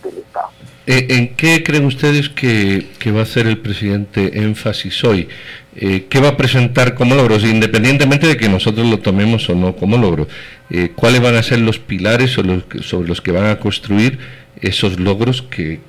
del 0.02 0.18
Estado. 0.18 0.48
Eh, 0.86 1.06
¿En 1.10 1.34
qué 1.34 1.64
creen 1.64 1.86
ustedes 1.86 2.28
que, 2.28 2.90
que, 2.98 3.10
va 3.10 3.20
a 3.20 3.22
hacer 3.22 3.46
el 3.46 3.58
presidente 3.58 4.38
énfasis 4.40 5.02
hoy? 5.04 5.28
Eh, 5.74 6.06
¿Qué 6.08 6.20
va 6.20 6.28
a 6.28 6.36
presentar 6.36 6.94
como 6.94 7.14
logros, 7.14 7.42
independientemente 7.44 8.26
de 8.26 8.36
que 8.36 8.48
nosotros 8.48 8.86
lo 8.86 8.98
tomemos 8.98 9.48
o 9.48 9.54
no 9.54 9.74
como 9.74 9.96
logro? 9.96 10.28
Eh, 10.70 10.92
¿Cuáles 10.94 11.20
van 11.20 11.34
a 11.34 11.42
ser 11.42 11.58
los 11.58 11.78
pilares 11.78 12.30
sobre 12.30 13.06
los, 13.06 13.20
que 13.20 13.32
van 13.32 13.46
a 13.46 13.58
construir 13.58 14.18
esos 14.60 14.98
logros 14.98 15.42
que, 15.42 15.80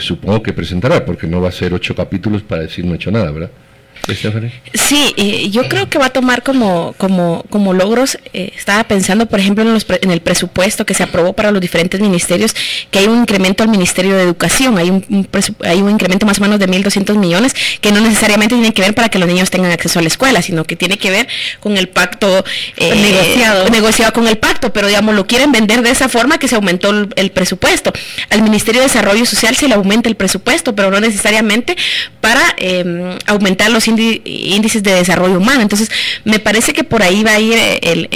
supongo 0.00 0.42
que 0.42 0.52
presentará? 0.52 1.04
Porque 1.04 1.26
no 1.26 1.40
va 1.40 1.50
a 1.50 1.52
ser 1.52 1.74
ocho 1.74 1.94
capítulos 1.94 2.42
para 2.42 2.62
decir 2.62 2.84
no 2.84 2.92
he 2.92 2.96
hecho 2.96 3.10
nada, 3.10 3.30
¿verdad? 3.30 3.50
Sí, 4.74 5.14
yo 5.50 5.68
creo 5.68 5.88
que 5.88 5.98
va 5.98 6.06
a 6.06 6.10
tomar 6.10 6.42
como, 6.42 6.94
como, 6.98 7.44
como 7.50 7.72
logros, 7.72 8.18
eh, 8.32 8.52
estaba 8.56 8.84
pensando, 8.84 9.26
por 9.26 9.40
ejemplo, 9.40 9.64
en, 9.64 9.78
en, 10.02 10.10
el 10.10 10.20
presupuesto 10.20 10.86
que 10.86 10.94
se 10.94 11.02
aprobó 11.02 11.32
para 11.32 11.50
los 11.50 11.60
diferentes 11.60 12.00
ministerios, 12.00 12.54
que 12.90 13.00
hay 13.00 13.06
un 13.06 13.20
incremento 13.20 13.62
al 13.62 13.68
Ministerio 13.68 14.16
de 14.16 14.22
Educación, 14.22 14.78
hay 14.78 14.90
un, 14.90 15.28
hay 15.64 15.82
un 15.82 15.90
incremento 15.90 16.24
más 16.24 16.38
o 16.38 16.42
menos 16.42 16.58
de 16.60 16.68
1.200 16.68 17.16
millones, 17.16 17.54
que 17.80 17.90
no 17.90 18.00
necesariamente 18.00 18.54
tiene 18.54 18.72
que 18.72 18.82
ver 18.82 18.94
para 18.94 19.08
que 19.08 19.18
los 19.18 19.28
niños 19.28 19.50
tengan 19.50 19.72
acceso 19.72 19.98
a 19.98 20.02
la 20.02 20.08
escuela, 20.08 20.40
sino 20.40 20.64
que 20.64 20.76
tiene 20.76 20.98
que 20.98 21.10
ver 21.10 21.28
con 21.60 21.76
el 21.76 21.88
pacto 21.88 22.44
eh, 22.76 22.94
negociado. 22.94 23.68
negociado 23.70 24.12
con 24.12 24.28
el 24.28 24.38
pacto, 24.38 24.72
pero 24.72 24.86
digamos, 24.86 25.14
lo 25.14 25.26
quieren 25.26 25.52
vender 25.52 25.82
de 25.82 25.90
esa 25.90 26.08
forma 26.08 26.38
que 26.38 26.48
se 26.48 26.54
aumentó 26.54 26.90
el, 26.90 27.30
presupuesto. 27.30 27.92
Al 28.30 28.42
Ministerio 28.42 28.80
de 28.82 28.86
Desarrollo 28.86 29.26
Social 29.26 29.56
se 29.56 29.68
le 29.68 29.74
aumenta 29.74 30.08
el 30.08 30.14
presupuesto, 30.14 30.74
pero 30.74 30.90
no 30.90 31.00
necesariamente 31.00 31.76
para 32.20 32.42
em, 32.58 33.18
aumentar 33.26 33.70
los 33.70 33.86
índices 33.88 33.95
de 33.96 34.94
desarrollo 34.94 35.38
humano. 35.38 35.62
Entonces, 35.62 35.90
me 36.24 36.38
parece 36.38 36.72
que 36.72 36.84
por 36.84 37.02
ahí 37.02 37.22
va 37.22 37.32
a 37.32 37.40
ir 37.40 37.58
el, 37.82 38.08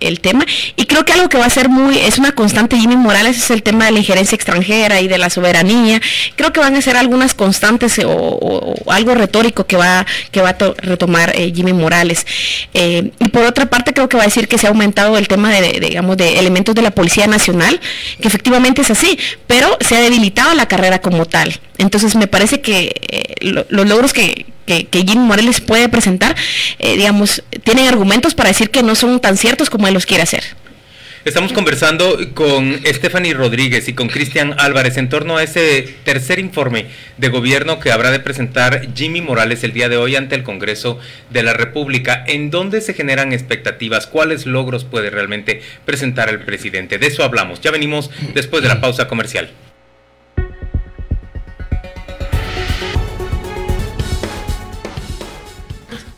el, 0.00 0.20
tema. 0.20 0.46
Y 0.76 0.86
creo 0.86 1.04
que 1.04 1.12
algo 1.12 1.28
que 1.28 1.38
va 1.38 1.46
a 1.46 1.50
ser 1.50 1.68
muy, 1.68 1.98
es 1.98 2.18
una 2.18 2.32
constante 2.32 2.78
Jimmy 2.78 2.96
Morales, 2.96 3.36
es 3.36 3.50
el 3.50 3.62
tema 3.62 3.86
de 3.86 3.92
la 3.92 3.98
injerencia 3.98 4.34
extranjera 4.34 5.00
y 5.00 5.08
de 5.08 5.18
la 5.18 5.30
soberanía. 5.30 6.00
Creo 6.36 6.52
que 6.52 6.60
van 6.60 6.74
a 6.74 6.80
ser 6.80 6.96
algunas 6.96 7.34
constantes 7.34 8.00
o, 8.04 8.74
algo 8.88 9.14
retórico 9.14 9.66
que 9.66 9.76
va, 9.76 10.06
que 10.30 10.40
va 10.40 10.50
a 10.50 10.56
retomar 10.78 11.32
eh, 11.34 11.52
Jimmy 11.54 11.72
Morales. 11.72 12.26
Eh, 12.72 13.10
y 13.18 13.28
por 13.28 13.44
otra 13.44 13.66
parte, 13.66 13.92
creo 13.92 14.08
que 14.08 14.16
va 14.16 14.22
a 14.22 14.26
decir 14.26 14.48
que 14.48 14.58
se 14.58 14.66
ha 14.66 14.70
aumentado 14.70 15.18
el 15.18 15.28
tema 15.28 15.50
de, 15.50 15.80
digamos, 15.80 16.16
de 16.16 16.38
elementos 16.38 16.74
de 16.74 16.82
la 16.82 16.90
Policía 16.90 17.26
Nacional, 17.26 17.80
que 18.20 18.28
efectivamente 18.28 18.82
es 18.82 18.90
así, 18.90 19.18
pero 19.46 19.76
se 19.80 19.96
ha 19.96 20.00
debilitado 20.00 20.54
la 20.54 20.66
carrera 20.66 21.00
como 21.00 21.26
tal. 21.26 21.58
Entonces, 21.78 22.14
me 22.14 22.26
parece 22.26 22.60
que 22.60 22.94
eh, 23.08 23.64
los 23.68 23.88
logros 23.88 24.12
que, 24.12 24.46
que, 24.66 24.86
Jimmy 24.92 25.24
Morales 25.26 25.60
puede 25.60 25.88
presentar, 25.88 26.34
digamos, 26.78 27.42
tienen 27.64 27.88
argumentos 27.88 28.34
para 28.34 28.48
decir 28.48 28.70
que 28.70 28.82
no 28.82 28.94
son 28.94 29.20
tan 29.20 29.36
ciertos 29.36 29.70
como 29.70 29.86
él 29.88 29.94
los 29.94 30.06
quiere 30.06 30.22
hacer. 30.22 30.44
Estamos 31.24 31.54
conversando 31.54 32.18
con 32.34 32.82
Stephanie 32.84 33.32
Rodríguez 33.32 33.88
y 33.88 33.94
con 33.94 34.08
Cristian 34.08 34.54
Álvarez 34.58 34.98
en 34.98 35.08
torno 35.08 35.38
a 35.38 35.42
ese 35.42 35.96
tercer 36.04 36.38
informe 36.38 36.84
de 37.16 37.30
gobierno 37.30 37.80
que 37.80 37.92
habrá 37.92 38.10
de 38.10 38.20
presentar 38.20 38.88
Jimmy 38.94 39.22
Morales 39.22 39.64
el 39.64 39.72
día 39.72 39.88
de 39.88 39.96
hoy 39.96 40.16
ante 40.16 40.34
el 40.34 40.42
Congreso 40.42 40.98
de 41.30 41.42
la 41.42 41.54
República. 41.54 42.22
¿En 42.26 42.50
dónde 42.50 42.82
se 42.82 42.92
generan 42.92 43.32
expectativas? 43.32 44.06
¿Cuáles 44.06 44.44
logros 44.44 44.84
puede 44.84 45.08
realmente 45.08 45.62
presentar 45.86 46.28
el 46.28 46.40
presidente? 46.40 46.98
De 46.98 47.06
eso 47.06 47.24
hablamos. 47.24 47.62
Ya 47.62 47.70
venimos 47.70 48.10
después 48.34 48.62
de 48.62 48.68
la 48.68 48.82
pausa 48.82 49.08
comercial. 49.08 49.48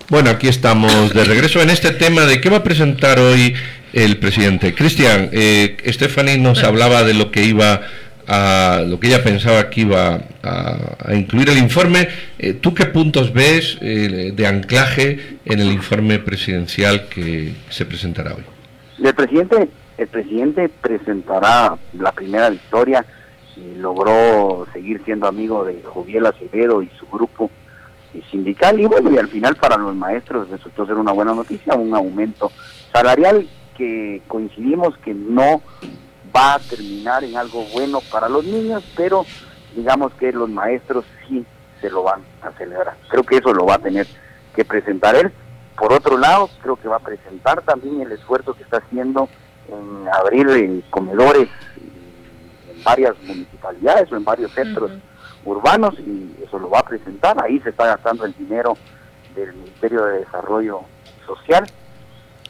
Bueno, 0.09 0.31
aquí 0.31 0.47
estamos 0.47 1.13
de 1.13 1.25
regreso 1.25 1.61
en 1.61 1.69
este 1.69 1.91
tema 1.91 2.27
de 2.27 2.41
qué 2.41 2.49
va 2.49 2.59
a 2.59 2.63
presentar 2.63 3.19
hoy 3.19 3.55
el 3.93 4.19
presidente. 4.19 4.73
Cristian, 4.73 5.31
eh, 5.33 5.77
Stephanie 5.87 6.39
nos 6.39 6.63
hablaba 6.63 7.03
de 7.03 7.13
lo 7.13 7.33
que 7.33 7.43
iba 7.43 7.81
a 8.29 8.85
lo 8.87 9.01
que 9.01 9.09
ella 9.09 9.25
pensaba 9.25 9.69
que 9.69 9.81
iba 9.81 10.21
a, 10.45 11.13
incluir 11.13 11.49
el 11.51 11.59
informe. 11.59 12.07
Eh, 12.39 12.53
¿Tú 12.53 12.73
qué 12.73 12.87
puntos 12.87 13.33
ves 13.33 13.79
eh, 13.81 14.31
de 14.33 14.47
anclaje 14.47 15.39
en 15.45 15.59
el 15.59 15.73
informe 15.73 16.21
presidencial 16.21 17.09
que 17.09 17.55
se 17.69 17.85
presentará 17.85 18.35
hoy? 18.35 18.45
El 19.03 19.13
presidente, 19.13 19.69
el 19.99 20.07
presidente 20.07 20.69
presentará 20.69 21.77
la 21.99 22.13
primera 22.13 22.49
victoria 22.49 23.05
y 23.57 23.77
logró 23.77 24.69
seguir 24.73 25.03
siendo 25.05 25.27
amigo 25.27 25.65
de 25.65 25.83
Joviel 25.83 26.27
Acevedo 26.27 26.81
y 26.81 26.91
su 26.97 27.07
grupo 27.09 27.51
sindical 28.31 28.81
y 28.81 28.87
bueno 28.87 29.11
y 29.11 29.19
al 29.19 29.29
final 29.29 29.57
para 29.57 29.77
los 29.77 29.95
maestros 29.95 30.49
resultó 30.49 30.87
ser 30.87 30.97
una 30.97 31.13
buena 31.13 31.35
noticia 31.35 31.75
un 31.75 31.95
aumento 31.95 32.51
salarial 32.93 33.49
que 33.77 34.23
coincidimos 34.27 34.97
que 34.99 35.15
no 35.15 35.63
va 36.35 36.55
a 36.55 36.59
terminar 36.59 37.25
en 37.25 37.37
algo 37.37 37.65
bueno 37.73 38.01
para 38.11 38.29
los 38.29 38.45
niños, 38.45 38.85
pero 38.97 39.25
digamos 39.75 40.13
que 40.15 40.33
los 40.33 40.49
maestros 40.49 41.05
sí 41.27 41.45
se 41.81 41.91
lo 41.91 42.03
van 42.03 42.23
a 42.43 42.51
celebrar. 42.53 42.97
Creo 43.09 43.23
que 43.23 43.37
eso 43.37 43.53
lo 43.53 43.67
va 43.67 43.75
a 43.75 43.79
tener 43.79 44.07
que 44.55 44.65
presentar 44.65 45.15
él. 45.15 45.33
Por 45.77 45.93
otro 45.93 46.17
lado, 46.17 46.49
creo 46.63 46.77
que 46.77 46.89
va 46.89 46.97
a 46.97 47.01
presentar 47.01 47.61
también 47.63 48.01
el 48.01 48.13
esfuerzo 48.13 48.55
que 48.55 48.63
está 48.63 48.79
haciendo 48.79 49.29
en 49.69 50.09
abrir 50.09 50.49
eh, 50.49 50.83
comedores 50.91 51.49
en 51.77 52.83
varias 52.83 53.15
municipalidades 53.23 54.11
o 54.11 54.17
en 54.17 54.25
varios 54.25 54.53
centros 54.53 54.91
urbanos 55.47 55.95
y 56.01 56.35
eso 56.45 56.59
lo 56.59 56.69
va 56.69 56.81
a 56.81 56.85
presentar. 56.85 57.43
Ahí 57.43 57.61
se 57.61 57.71
está 57.71 57.87
gastando 57.87 58.25
el 58.25 58.35
dinero 58.37 58.77
del 59.35 59.55
Ministerio 59.55 60.05
de 60.05 60.19
Desarrollo 60.19 60.83
Social. 61.27 61.65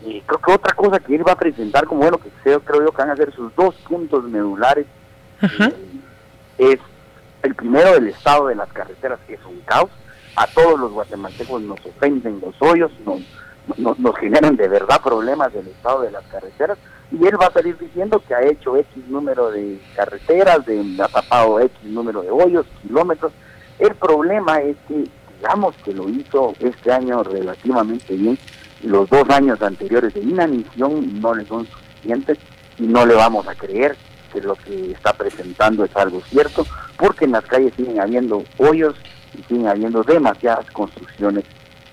Y 0.04 0.20
creo 0.22 0.40
que 0.40 0.52
otra 0.52 0.74
cosa 0.74 0.98
que 0.98 1.14
él 1.14 1.26
va 1.26 1.32
a 1.32 1.38
presentar 1.38 1.86
como 1.86 2.02
bueno 2.02 2.18
que 2.18 2.28
creo, 2.42 2.60
creo 2.60 2.84
yo 2.84 2.90
que 2.90 2.98
van 2.98 3.10
a 3.10 3.16
ser 3.16 3.32
sus 3.32 3.54
dos 3.54 3.74
puntos 3.88 4.24
medulares 4.24 4.86
eh, 5.42 5.74
es 6.58 6.78
el 7.42 7.54
primero 7.54 7.92
del 7.92 8.08
estado 8.08 8.48
de 8.48 8.54
las 8.54 8.70
carreteras 8.72 9.18
que 9.26 9.34
es 9.34 9.44
un 9.44 9.60
caos. 9.60 9.90
A 10.36 10.46
todos 10.48 10.78
los 10.78 10.92
guatemaltecos 10.92 11.62
nos 11.62 11.80
ofenden 11.86 12.40
los 12.40 12.54
hoyos 12.60 12.92
nos, 13.06 13.98
nos, 13.98 14.16
generan 14.18 14.54
de 14.56 14.68
verdad 14.68 15.00
problemas 15.02 15.52
del 15.52 15.66
estado 15.66 16.02
de 16.02 16.10
las 16.10 16.24
carreteras 16.26 16.78
y 17.10 17.24
él 17.26 17.40
va 17.40 17.46
a 17.46 17.52
salir 17.52 17.78
diciendo 17.78 18.22
que 18.26 18.34
ha 18.34 18.42
hecho 18.42 18.76
X 18.76 19.06
número 19.08 19.50
de 19.50 19.80
carreteras, 19.94 20.64
de, 20.66 20.96
ha 21.00 21.08
tapado 21.08 21.60
X 21.60 21.72
número 21.84 22.22
de 22.22 22.30
hoyos, 22.30 22.66
kilómetros. 22.82 23.32
El 23.78 23.94
problema 23.94 24.60
es 24.60 24.76
que 24.88 25.04
digamos 25.36 25.74
que 25.84 25.92
lo 25.92 26.08
hizo 26.08 26.54
este 26.60 26.92
año 26.92 27.22
relativamente 27.22 28.14
bien, 28.14 28.38
los 28.82 29.08
dos 29.08 29.28
años 29.30 29.60
anteriores 29.62 30.14
de 30.14 30.20
inanición 30.20 31.20
no 31.20 31.34
le 31.34 31.44
son 31.46 31.66
suficientes 31.66 32.38
y 32.78 32.84
no 32.84 33.06
le 33.06 33.14
vamos 33.14 33.46
a 33.46 33.54
creer 33.54 33.96
que 34.32 34.40
lo 34.40 34.54
que 34.54 34.92
está 34.92 35.12
presentando 35.12 35.84
es 35.84 35.94
algo 35.96 36.20
cierto, 36.22 36.66
porque 36.96 37.24
en 37.24 37.32
las 37.32 37.44
calles 37.44 37.72
siguen 37.76 38.00
habiendo 38.00 38.42
hoyos 38.58 38.94
y 39.38 39.42
siguen 39.44 39.68
habiendo 39.68 40.02
demasiadas 40.02 40.70
construcciones 40.72 41.44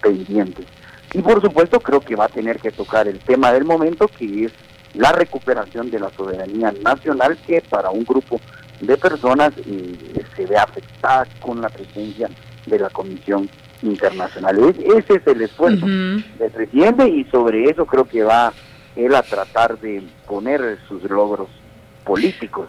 pendientes. 0.02 0.66
Y 1.14 1.22
por 1.22 1.42
supuesto 1.42 1.80
creo 1.80 2.02
que 2.02 2.16
va 2.16 2.26
a 2.26 2.30
tener 2.30 2.60
que 2.60 2.72
tocar 2.72 3.08
el 3.08 3.20
tema 3.20 3.52
del 3.52 3.66
momento, 3.66 4.08
que 4.08 4.46
es 4.46 4.54
la 4.94 5.12
recuperación 5.12 5.90
de 5.90 6.00
la 6.00 6.10
soberanía 6.12 6.74
nacional, 6.84 7.38
que 7.46 7.62
para 7.62 7.90
un 7.90 8.04
grupo 8.04 8.40
de 8.80 8.98
personas 8.98 9.54
eh, 9.66 10.24
se 10.36 10.46
ve 10.46 10.58
afectada 10.58 11.26
con 11.40 11.62
la 11.62 11.70
presencia 11.70 12.30
de 12.66 12.80
la 12.80 12.90
Comisión 12.90 13.50
internacional. 13.82 14.58
ese 14.80 15.16
es 15.16 15.28
el 15.28 15.42
esfuerzo 15.42 15.86
del 15.86 16.52
presidente 16.54 17.08
y 17.08 17.26
sobre 17.26 17.66
eso 17.66 17.86
creo 17.86 18.06
que 18.06 18.24
va 18.24 18.54
él 18.96 19.14
a 19.16 19.24
tratar 19.24 19.78
de 19.80 20.04
poner 20.28 20.78
sus 20.88 21.04
logros 21.04 21.50
políticos. 22.06 22.68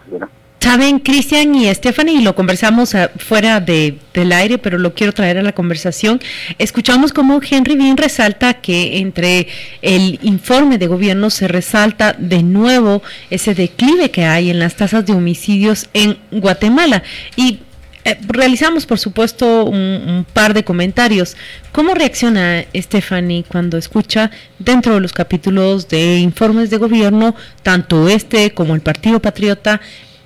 Saben, 0.65 0.97
Cristian 0.97 1.53
y 1.53 1.71
Stephanie, 1.75 2.15
y 2.15 2.21
lo 2.23 2.33
conversamos 2.33 2.95
fuera 3.17 3.59
de, 3.59 3.99
del 4.15 4.31
aire, 4.31 4.57
pero 4.57 4.79
lo 4.79 4.95
quiero 4.95 5.13
traer 5.13 5.37
a 5.37 5.43
la 5.43 5.51
conversación. 5.51 6.19
Escuchamos 6.57 7.13
cómo 7.13 7.39
Henry 7.47 7.75
bien 7.75 7.97
resalta 7.97 8.55
que 8.55 8.97
entre 8.97 9.47
el 9.83 10.17
informe 10.23 10.79
de 10.79 10.87
gobierno 10.87 11.29
se 11.29 11.47
resalta 11.47 12.15
de 12.17 12.41
nuevo 12.41 13.03
ese 13.29 13.53
declive 13.53 14.09
que 14.09 14.25
hay 14.25 14.49
en 14.49 14.57
las 14.57 14.75
tasas 14.75 15.05
de 15.05 15.13
homicidios 15.13 15.87
en 15.93 16.17
Guatemala. 16.31 17.03
Y 17.35 17.59
eh, 18.03 18.17
realizamos, 18.27 18.87
por 18.87 18.97
supuesto, 18.97 19.65
un, 19.65 20.25
par 20.33 20.55
de 20.55 20.63
comentarios. 20.63 21.37
¿Cómo 21.73 21.93
reacciona 21.93 22.65
Stephanie 22.73 23.45
cuando 23.47 23.77
escucha 23.77 24.31
dentro 24.57 24.95
de 24.95 25.01
los 25.01 25.13
capítulos 25.13 25.89
de 25.89 26.17
informes 26.17 26.71
de 26.71 26.77
gobierno, 26.77 27.35
tanto 27.61 28.09
este 28.09 28.51
como 28.55 28.73
el 28.73 28.81
Partido 28.81 29.19
Patriota, 29.19 29.79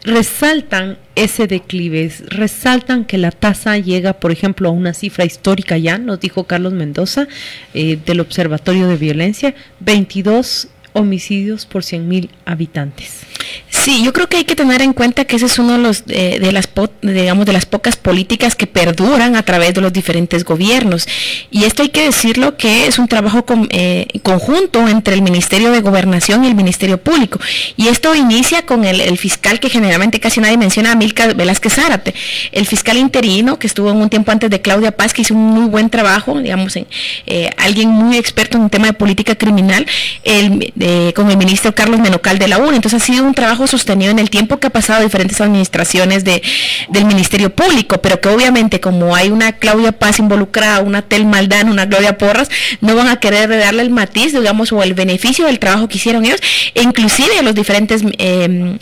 resaltan 0.09 0.97
ese 1.15 1.47
declive, 1.47 2.11
resaltan 2.27 3.05
que 3.05 3.17
la 3.17 3.31
tasa 3.31 3.77
llega, 3.77 4.13
por 4.13 4.31
ejemplo, 4.31 4.69
a 4.69 4.71
una 4.71 4.93
cifra 4.93 5.25
histórica 5.25 5.77
ya, 5.77 5.97
nos 5.97 6.19
dijo 6.19 6.45
Carlos 6.45 6.73
Mendoza 6.73 7.27
eh, 7.73 7.97
del 8.05 8.19
Observatorio 8.19 8.87
de 8.87 8.97
Violencia, 8.97 9.53
22 9.79 10.69
homicidios 10.93 11.65
por 11.65 11.83
100.000 11.83 12.29
habitantes. 12.45 13.28
Sí, 13.69 14.03
yo 14.03 14.13
creo 14.13 14.27
que 14.27 14.37
hay 14.37 14.43
que 14.43 14.55
tener 14.55 14.81
en 14.81 14.93
cuenta 14.93 15.25
que 15.25 15.35
ese 15.35 15.45
es 15.45 15.59
uno 15.59 15.73
de 15.73 15.77
los 15.79 16.03
eh, 16.07 16.39
de 16.39 16.51
las 16.51 16.69
digamos 17.01 17.45
de 17.45 17.53
las 17.53 17.65
pocas 17.65 17.95
políticas 17.97 18.55
que 18.55 18.67
perduran 18.67 19.35
a 19.35 19.43
través 19.43 19.73
de 19.73 19.81
los 19.81 19.93
diferentes 19.93 20.43
gobiernos. 20.43 21.07
Y 21.51 21.63
esto 21.63 21.83
hay 21.83 21.89
que 21.89 22.03
decirlo 22.03 22.57
que 22.57 22.87
es 22.87 22.99
un 22.99 23.07
trabajo 23.07 23.45
eh, 23.69 24.07
conjunto 24.23 24.87
entre 24.87 25.13
el 25.13 25.21
Ministerio 25.21 25.71
de 25.71 25.81
Gobernación 25.81 26.43
y 26.43 26.47
el 26.47 26.55
Ministerio 26.55 26.97
Público. 26.97 27.39
Y 27.77 27.87
esto 27.87 28.15
inicia 28.15 28.65
con 28.65 28.85
el, 28.85 29.17
fiscal 29.17 29.59
que 29.59 29.69
generalmente 29.69 30.19
casi 30.19 30.39
nadie 30.41 30.57
menciona, 30.57 30.95
Milka 30.95 31.27
Velázquez 31.33 31.73
Zárate, 31.73 32.13
el 32.51 32.65
fiscal 32.65 32.97
interino 32.97 33.59
que 33.59 33.67
estuvo 33.67 33.89
en 33.91 33.97
un 33.97 34.09
tiempo 34.09 34.31
antes 34.31 34.49
de 34.49 34.61
Claudia 34.61 34.91
Paz 34.91 35.13
que 35.13 35.21
hizo 35.21 35.33
un 35.33 35.41
muy 35.41 35.65
buen 35.69 35.89
trabajo, 35.89 36.39
digamos, 36.39 36.75
en, 36.75 36.87
eh, 37.25 37.49
alguien 37.57 37.89
muy 37.89 38.17
experto 38.17 38.57
en 38.57 38.63
un 38.63 38.69
tema 38.69 38.87
de 38.87 38.93
política 38.93 39.35
criminal, 39.35 39.85
el, 40.23 40.73
con 41.15 41.29
el 41.29 41.37
ministro 41.37 41.73
Carlos 41.73 41.99
Menocal 41.99 42.39
de 42.39 42.47
la 42.47 42.57
UNE, 42.57 42.75
entonces 42.75 43.01
ha 43.01 43.05
sido 43.05 43.23
un 43.23 43.28
trabajo 43.33 43.67
sostenido 43.67 44.11
en 44.11 44.19
el 44.19 44.29
tiempo 44.29 44.59
que 44.59 44.67
ha 44.67 44.69
pasado 44.69 45.03
diferentes 45.03 45.41
administraciones 45.41 46.23
de, 46.23 46.41
del 46.89 47.05
Ministerio 47.05 47.53
Público, 47.53 48.01
pero 48.01 48.19
que 48.21 48.29
obviamente 48.29 48.79
como 48.79 49.15
hay 49.15 49.29
una 49.29 49.53
Claudia 49.53 49.91
Paz 49.91 50.19
involucrada, 50.19 50.81
una 50.81 51.01
Tel 51.01 51.25
Maldán, 51.25 51.69
una 51.69 51.87
Claudia 51.87 52.17
Porras, 52.17 52.49
no 52.81 52.95
van 52.95 53.07
a 53.07 53.19
querer 53.19 53.49
darle 53.49 53.81
el 53.81 53.89
matiz, 53.89 54.33
digamos, 54.33 54.71
o 54.71 54.83
el 54.83 54.93
beneficio 54.93 55.45
del 55.45 55.59
trabajo 55.59 55.87
que 55.87 55.97
hicieron 55.97 56.25
ellos, 56.25 56.41
e 56.73 56.81
inclusive 56.81 57.39
a 57.39 57.41
los 57.41 57.55
diferentes... 57.55 58.03
Eh, 58.17 58.77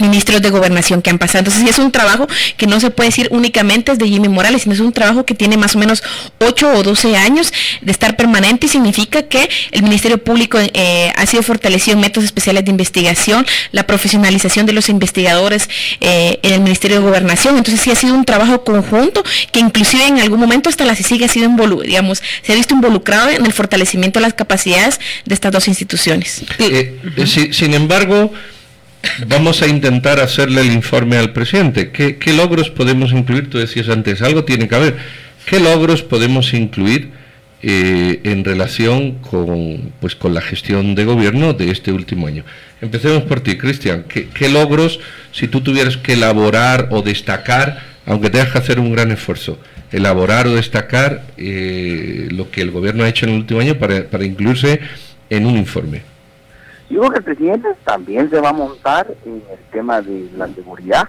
ministros 0.00 0.42
de 0.42 0.50
gobernación 0.50 1.02
que 1.02 1.10
han 1.10 1.18
pasado. 1.18 1.40
Entonces, 1.40 1.68
es 1.68 1.78
un 1.78 1.92
trabajo 1.92 2.26
que 2.56 2.66
no 2.66 2.80
se 2.80 2.90
puede 2.90 3.08
decir 3.10 3.28
únicamente 3.30 3.92
es 3.92 3.98
de 3.98 4.08
Jimmy 4.08 4.28
Morales, 4.28 4.62
sino 4.62 4.74
es 4.74 4.80
un 4.80 4.92
trabajo 4.92 5.24
que 5.24 5.34
tiene 5.34 5.56
más 5.56 5.76
o 5.76 5.78
menos 5.78 6.02
8 6.40 6.72
o 6.74 6.82
12 6.82 7.16
años 7.16 7.52
de 7.80 7.92
estar 7.92 8.16
permanente 8.16 8.66
y 8.66 8.68
significa 8.68 9.22
que 9.22 9.48
el 9.72 9.82
Ministerio 9.82 10.18
Público 10.18 10.58
eh, 10.58 11.12
ha 11.16 11.26
sido 11.26 11.42
fortalecido 11.42 11.96
en 11.96 12.00
métodos 12.00 12.24
especiales 12.24 12.64
de 12.64 12.70
investigación, 12.70 13.46
la 13.72 13.86
profesionalización 13.86 14.66
de 14.66 14.72
los 14.72 14.88
investigadores 14.88 15.68
eh, 16.00 16.38
en 16.42 16.54
el 16.54 16.60
Ministerio 16.60 16.98
de 16.98 17.04
Gobernación. 17.04 17.56
Entonces, 17.56 17.80
sí 17.80 17.90
ha 17.90 17.96
sido 17.96 18.14
un 18.14 18.24
trabajo 18.24 18.64
conjunto 18.64 19.22
que 19.52 19.60
inclusive 19.60 20.06
en 20.06 20.20
algún 20.20 20.40
momento 20.40 20.68
hasta 20.68 20.84
la 20.84 20.94
CICIG 20.94 21.24
ha 21.24 21.28
sido 21.28 21.48
digamos, 21.82 22.22
se 22.42 22.52
ha 22.52 22.54
visto 22.54 22.74
involucrado 22.74 23.30
en 23.30 23.44
el 23.44 23.52
fortalecimiento 23.52 24.18
de 24.18 24.22
las 24.22 24.34
capacidades 24.34 25.00
de 25.24 25.34
estas 25.34 25.52
dos 25.52 25.68
instituciones. 25.68 26.42
Eh, 26.58 26.98
sin 27.52 27.74
embargo, 27.74 28.32
Vamos 29.26 29.62
a 29.62 29.66
intentar 29.66 30.20
hacerle 30.20 30.60
el 30.60 30.72
informe 30.72 31.16
al 31.16 31.32
presidente. 31.32 31.90
¿Qué, 31.90 32.32
logros 32.32 32.70
podemos 32.70 33.12
incluir? 33.12 33.50
Tú 33.50 33.58
decías 33.58 33.88
antes, 33.88 34.22
algo 34.22 34.44
tiene 34.44 34.68
que 34.68 34.74
haber. 34.74 34.96
¿Qué 35.46 35.60
logros 35.60 36.02
podemos 36.02 36.52
incluir 36.52 37.10
eh, 37.62 38.20
en 38.24 38.44
relación 38.44 39.18
con, 39.18 39.92
pues, 40.00 40.14
con 40.14 40.34
la 40.34 40.40
gestión 40.40 40.94
de 40.94 41.04
gobierno 41.04 41.52
de 41.52 41.70
este 41.70 41.92
último 41.92 42.26
año? 42.26 42.44
Empecemos 42.80 43.22
por 43.22 43.40
ti, 43.40 43.56
Cristian. 43.56 44.04
¿Qué, 44.04 44.48
logros, 44.48 45.00
si 45.32 45.48
tú 45.48 45.60
tuvieras 45.60 45.96
que 45.96 46.14
elaborar 46.14 46.88
o 46.90 47.02
destacar, 47.02 47.82
aunque 48.06 48.30
tengas 48.30 48.50
que 48.52 48.58
hacer 48.58 48.80
un 48.80 48.92
gran 48.92 49.10
esfuerzo, 49.10 49.58
elaborar 49.90 50.46
o 50.46 50.54
destacar 50.54 51.24
eh, 51.36 52.28
lo 52.30 52.50
que 52.50 52.62
el 52.62 52.70
gobierno 52.70 53.04
ha 53.04 53.08
hecho 53.08 53.26
en 53.26 53.32
el 53.32 53.38
último 53.38 53.60
año 53.60 53.78
para, 53.78 54.04
para 54.04 54.24
incluirse 54.24 54.80
en 55.30 55.46
un 55.46 55.56
informe? 55.56 56.17
Yo 56.90 57.00
creo 57.00 57.10
que 57.10 57.18
el 57.18 57.24
presidente 57.24 57.68
también 57.84 58.30
se 58.30 58.40
va 58.40 58.50
a 58.50 58.54
montar 58.54 59.14
en 59.24 59.42
el 59.50 59.58
tema 59.70 60.00
de 60.00 60.30
la 60.36 60.48
seguridad 60.48 61.08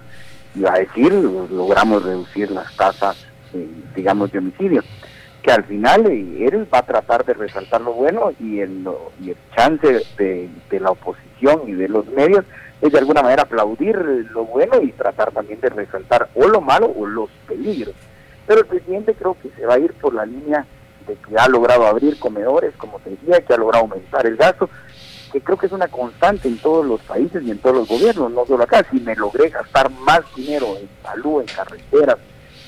y 0.56 0.62
va 0.62 0.74
a 0.74 0.80
decir, 0.80 1.14
logramos 1.14 2.04
reducir 2.04 2.52
las 2.52 2.76
tasas, 2.76 3.26
eh, 3.54 3.68
digamos, 3.96 4.32
de 4.32 4.40
homicidio. 4.40 4.84
Que 5.42 5.52
al 5.52 5.64
final 5.64 6.06
eh, 6.08 6.48
él 6.48 6.68
va 6.74 6.80
a 6.80 6.86
tratar 6.86 7.24
de 7.24 7.34
resaltar 7.34 7.80
lo 7.82 7.94
bueno 7.94 8.34
y 8.40 8.60
el, 8.60 8.86
chance 9.56 10.06
de, 10.18 10.50
de 10.70 10.80
la 10.80 10.92
oposición 10.92 11.62
y 11.68 11.74
de 11.74 11.88
los 11.88 12.06
medios 12.08 12.44
es 12.82 12.92
de 12.92 13.00
alguna 13.00 13.22
manera 13.22 13.44
aplaudir 13.44 13.98
lo 14.32 14.46
bueno 14.46 14.82
y 14.82 14.92
tratar 14.92 15.32
también 15.32 15.60
de 15.62 15.70
resaltar 15.70 16.30
o 16.36 16.48
lo 16.48 16.62
malo 16.62 16.92
o 16.96 17.06
los 17.06 17.30
peligros. 17.48 17.96
Pero 18.48 18.62
el 18.62 18.68
presidente 18.68 19.14
creo 19.14 19.38
que 19.42 19.50
se 19.52 19.66
va 19.66 19.76
a 19.76 19.80
ir 19.80 19.94
por 19.94 20.14
la 20.14 20.26
línea 20.26 20.66
de 21.08 21.16
que 21.16 21.38
ha 21.38 21.48
logrado 21.48 21.88
abrir 21.88 22.18
comedores, 22.20 22.74
como 22.78 23.00
te 23.00 23.12
decía, 23.12 23.42
que 23.42 23.54
ha 23.54 23.58
logrado 23.58 23.86
aumentar 23.86 24.26
el 24.26 24.38
gasto, 24.38 24.70
que 25.32 25.42
creo 25.42 25.58
que 25.58 25.68
es 25.68 25.72
una 25.72 25.88
constante 25.88 26.48
en 26.48 26.58
todos 26.58 26.86
los 26.86 27.02
países 27.02 27.44
y 27.44 27.52
en 27.52 27.60
todos 27.60 27.78
los 27.78 27.88
gobiernos, 27.88 28.32
no 28.32 28.46
solo 28.46 28.64
acá. 28.64 28.86
Si 28.92 29.00
me 29.00 29.16
logré 29.16 29.50
gastar 29.50 29.90
más 29.90 30.22
dinero 30.36 30.78
en 30.78 30.90
salud, 31.04 31.42
en 31.42 31.48
carreteras, 31.48 32.18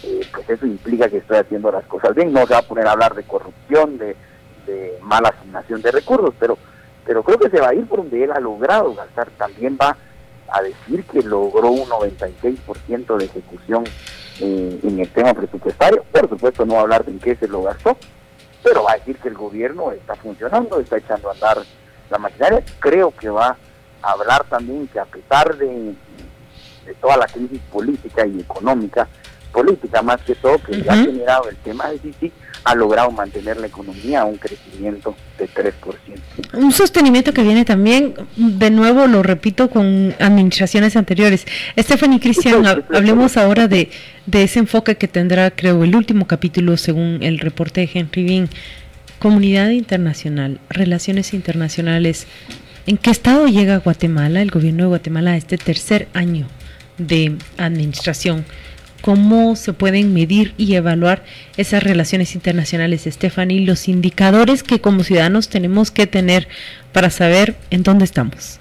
eh, 0.03 0.21
pues 0.33 0.49
eso 0.49 0.65
implica 0.65 1.09
que 1.09 1.17
estoy 1.17 1.37
haciendo 1.37 1.71
las 1.71 1.85
cosas 1.85 2.15
bien. 2.15 2.31
No 2.31 2.45
se 2.45 2.53
va 2.53 2.59
a 2.59 2.67
poner 2.67 2.87
a 2.87 2.91
hablar 2.91 3.15
de 3.15 3.23
corrupción, 3.23 3.97
de, 3.97 4.15
mala 5.01 5.29
asignación 5.29 5.81
de 5.81 5.91
recursos, 5.91 6.33
pero, 6.39 6.57
pero 7.05 7.23
creo 7.23 7.37
que 7.37 7.49
se 7.49 7.59
va 7.59 7.69
a 7.69 7.73
ir 7.73 7.85
por 7.87 7.99
donde 7.99 8.23
él 8.23 8.31
ha 8.31 8.39
logrado 8.39 8.93
gastar. 8.93 9.29
También 9.31 9.77
va 9.79 9.97
a 10.47 10.61
decir 10.61 11.03
que 11.05 11.21
logró 11.21 11.71
un 11.71 11.89
96% 11.89 13.17
de 13.17 13.25
ejecución 13.25 13.83
eh, 14.39 14.79
en 14.83 14.99
el 14.99 15.09
tema 15.09 15.33
presupuestario. 15.33 16.03
Por 16.11 16.29
supuesto, 16.29 16.65
no 16.65 16.75
va 16.75 16.79
a 16.79 16.83
hablar 16.83 17.05
de 17.05 17.11
en 17.11 17.19
qué 17.19 17.35
se 17.35 17.47
lo 17.47 17.63
gastó, 17.63 17.97
pero 18.63 18.83
va 18.83 18.93
a 18.93 18.97
decir 18.97 19.17
que 19.17 19.29
el 19.29 19.35
gobierno 19.35 19.91
está 19.91 20.15
funcionando, 20.15 20.79
está 20.79 20.97
echando 20.97 21.29
a 21.29 21.33
andar 21.33 21.57
la 22.11 22.17
maquinaria. 22.17 22.63
Creo 22.79 23.11
que 23.11 23.29
va 23.29 23.57
a 24.01 24.11
hablar 24.11 24.43
también 24.45 24.87
que 24.87 24.99
a 24.99 25.05
pesar 25.05 25.57
de, 25.57 25.95
toda 26.99 27.17
la 27.17 27.25
crisis 27.25 27.59
política 27.71 28.25
y 28.25 28.39
económica, 28.39 29.07
política 29.51 30.01
más 30.01 30.21
que 30.21 30.35
todo, 30.35 30.59
que 30.59 30.83
ha 30.87 30.95
generado 30.95 31.49
el 31.49 31.55
tema 31.57 31.89
de 31.89 32.13
sí 32.19 32.31
ha 32.63 32.75
logrado 32.75 33.09
mantener 33.11 33.57
la 33.57 33.67
economía 33.67 34.21
a 34.21 34.25
un 34.25 34.37
crecimiento 34.37 35.15
de 35.37 35.49
3%. 35.49 35.73
Un 36.53 36.71
sostenimiento 36.71 37.33
que 37.33 37.41
viene 37.41 37.65
también, 37.65 38.13
de 38.35 38.69
nuevo 38.69 39.07
lo 39.07 39.23
repito, 39.23 39.69
con 39.69 40.13
administraciones 40.19 40.95
anteriores. 40.95 41.45
Stephanie 41.77 42.19
Cristian, 42.19 42.63
hablemos 42.93 43.37
ahora 43.37 43.67
de, 43.67 43.89
de 44.27 44.43
ese 44.43 44.59
enfoque 44.59 44.95
que 44.95 45.07
tendrá, 45.07 45.49
creo, 45.51 45.83
el 45.83 45.95
último 45.95 46.27
capítulo 46.27 46.77
según 46.77 47.19
el 47.21 47.39
reporte 47.39 47.81
de 47.81 47.89
Henry 47.91 48.23
Bean 48.23 48.49
Comunidad 49.21 49.69
internacional, 49.69 50.59
relaciones 50.67 51.35
internacionales. 51.35 52.25
¿En 52.87 52.97
qué 52.97 53.11
estado 53.11 53.45
llega 53.45 53.77
Guatemala, 53.77 54.41
el 54.41 54.49
gobierno 54.49 54.85
de 54.85 54.89
Guatemala, 54.89 55.33
a 55.33 55.37
este 55.37 55.59
tercer 55.59 56.07
año 56.15 56.47
de 56.97 57.35
administración? 57.59 58.45
¿Cómo 59.01 59.55
se 59.55 59.73
pueden 59.73 60.11
medir 60.15 60.55
y 60.57 60.73
evaluar 60.73 61.23
esas 61.55 61.83
relaciones 61.83 62.33
internacionales, 62.33 63.03
Stephanie? 63.05 63.63
Los 63.63 63.87
indicadores 63.87 64.63
que 64.63 64.81
como 64.81 65.03
ciudadanos 65.03 65.49
tenemos 65.49 65.91
que 65.91 66.07
tener 66.07 66.47
para 66.91 67.11
saber 67.11 67.55
en 67.69 67.83
dónde 67.83 68.05
estamos. 68.05 68.60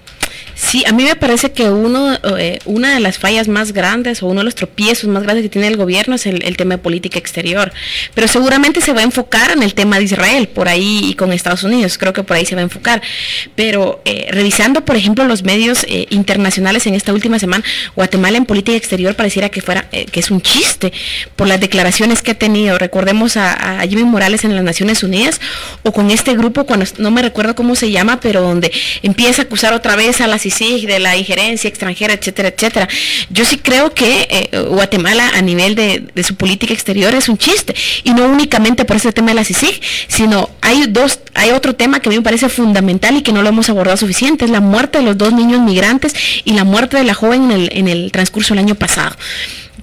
Sí, 0.61 0.83
a 0.85 0.91
mí 0.91 1.03
me 1.03 1.15
parece 1.15 1.51
que 1.51 1.71
uno, 1.71 2.13
eh, 2.37 2.59
una 2.65 2.93
de 2.93 2.99
las 2.99 3.17
fallas 3.17 3.47
más 3.47 3.73
grandes 3.73 4.21
o 4.21 4.27
uno 4.27 4.41
de 4.41 4.45
los 4.45 4.53
tropiezos 4.53 5.09
más 5.09 5.23
grandes 5.23 5.41
que 5.41 5.49
tiene 5.49 5.67
el 5.67 5.75
gobierno 5.75 6.15
es 6.15 6.27
el, 6.27 6.55
tema 6.55 6.75
de 6.75 6.77
política 6.77 7.17
exterior. 7.17 7.73
Pero 8.13 8.27
seguramente 8.27 8.79
se 8.79 8.93
va 8.93 9.01
a 9.01 9.03
enfocar 9.03 9.51
en 9.51 9.63
el 9.63 9.73
tema 9.73 9.97
de 9.97 10.03
Israel, 10.03 10.47
por 10.47 10.69
ahí 10.69 11.01
y 11.03 11.15
con 11.15 11.33
Estados 11.33 11.63
Unidos, 11.63 11.97
creo 11.97 12.13
que 12.13 12.23
por 12.23 12.37
ahí 12.37 12.45
se 12.45 12.53
va 12.53 12.61
a 12.61 12.65
enfocar. 12.65 13.01
Pero 13.55 14.03
eh, 14.05 14.27
revisando, 14.29 14.85
por 14.85 14.95
ejemplo, 14.95 15.25
los 15.25 15.41
medios 15.41 15.83
eh, 15.89 16.05
internacionales 16.11 16.85
en 16.85 16.93
esta 16.93 17.11
última 17.11 17.39
semana, 17.39 17.63
Guatemala 17.95 18.37
en 18.37 18.45
política 18.45 18.77
exterior 18.77 19.15
pareciera 19.15 19.49
que 19.49 19.61
fuera 19.61 19.89
que 19.89 20.19
es 20.19 20.29
un 20.29 20.41
chiste 20.41 20.93
por 21.35 21.47
las 21.47 21.59
declaraciones 21.59 22.21
que 22.21 22.31
ha 22.31 22.37
tenido. 22.37 22.77
Recordemos 22.77 23.35
a, 23.35 23.79
a 23.81 23.87
Jimmy 23.87 24.03
Morales 24.03 24.45
en 24.45 24.55
las 24.55 24.63
Naciones 24.63 25.01
Unidas 25.01 25.41
o 25.81 25.91
con 25.91 26.11
este 26.11 26.35
grupo, 26.35 26.65
cuando 26.65 26.85
no 26.99 27.09
me 27.09 27.23
recuerdo 27.23 27.55
cómo 27.55 27.75
se 27.75 27.89
llama, 27.89 28.19
pero 28.19 28.41
donde 28.41 28.71
empieza 29.01 29.41
a 29.41 29.45
acusar 29.45 29.73
otra 29.73 29.95
vez 29.95 30.21
a 30.21 30.27
la 30.27 30.37
CICIG, 30.51 30.87
de 30.87 30.99
la 30.99 31.15
injerencia 31.17 31.67
extranjera, 31.67 32.13
etcétera, 32.13 32.49
etcétera. 32.49 32.87
Yo 33.29 33.45
sí 33.45 33.57
creo 33.57 33.93
que 33.93 34.27
eh, 34.29 34.59
Guatemala 34.69 35.31
a 35.33 35.41
nivel 35.41 35.75
de, 35.75 36.23
su 36.23 36.35
política 36.35 36.73
exterior 36.73 37.13
es 37.15 37.29
un 37.29 37.37
chiste 37.37 37.73
y 38.03 38.13
no 38.13 38.25
únicamente 38.25 38.85
por 38.85 38.97
ese 38.97 39.11
tema 39.11 39.29
de 39.29 39.35
la 39.35 39.43
CICIG, 39.43 39.81
sino 40.07 40.49
hay 40.61 40.85
dos, 40.87 41.19
hay 41.33 41.51
otro 41.51 41.75
tema 41.75 41.99
que 41.99 42.09
a 42.09 42.11
mí 42.11 42.17
me 42.17 42.23
parece 42.23 42.49
fundamental 42.49 43.17
y 43.17 43.21
que 43.21 43.31
no 43.31 43.41
lo 43.41 43.49
hemos 43.49 43.69
abordado 43.69 43.97
suficiente, 43.97 44.45
es 44.45 44.51
la 44.51 44.59
muerte 44.59 44.99
de 44.99 45.05
los 45.05 45.17
dos 45.17 45.33
niños 45.33 45.61
migrantes 45.61 46.13
y 46.43 46.53
la 46.53 46.63
muerte 46.63 46.97
de 46.97 47.03
la 47.03 47.13
joven 47.13 47.45
en 47.45 47.51
el, 47.51 47.69
en 47.73 47.87
el 47.87 48.11
transcurso 48.11 48.53
del 48.53 48.63
año 48.63 48.75
pasado 48.75 49.15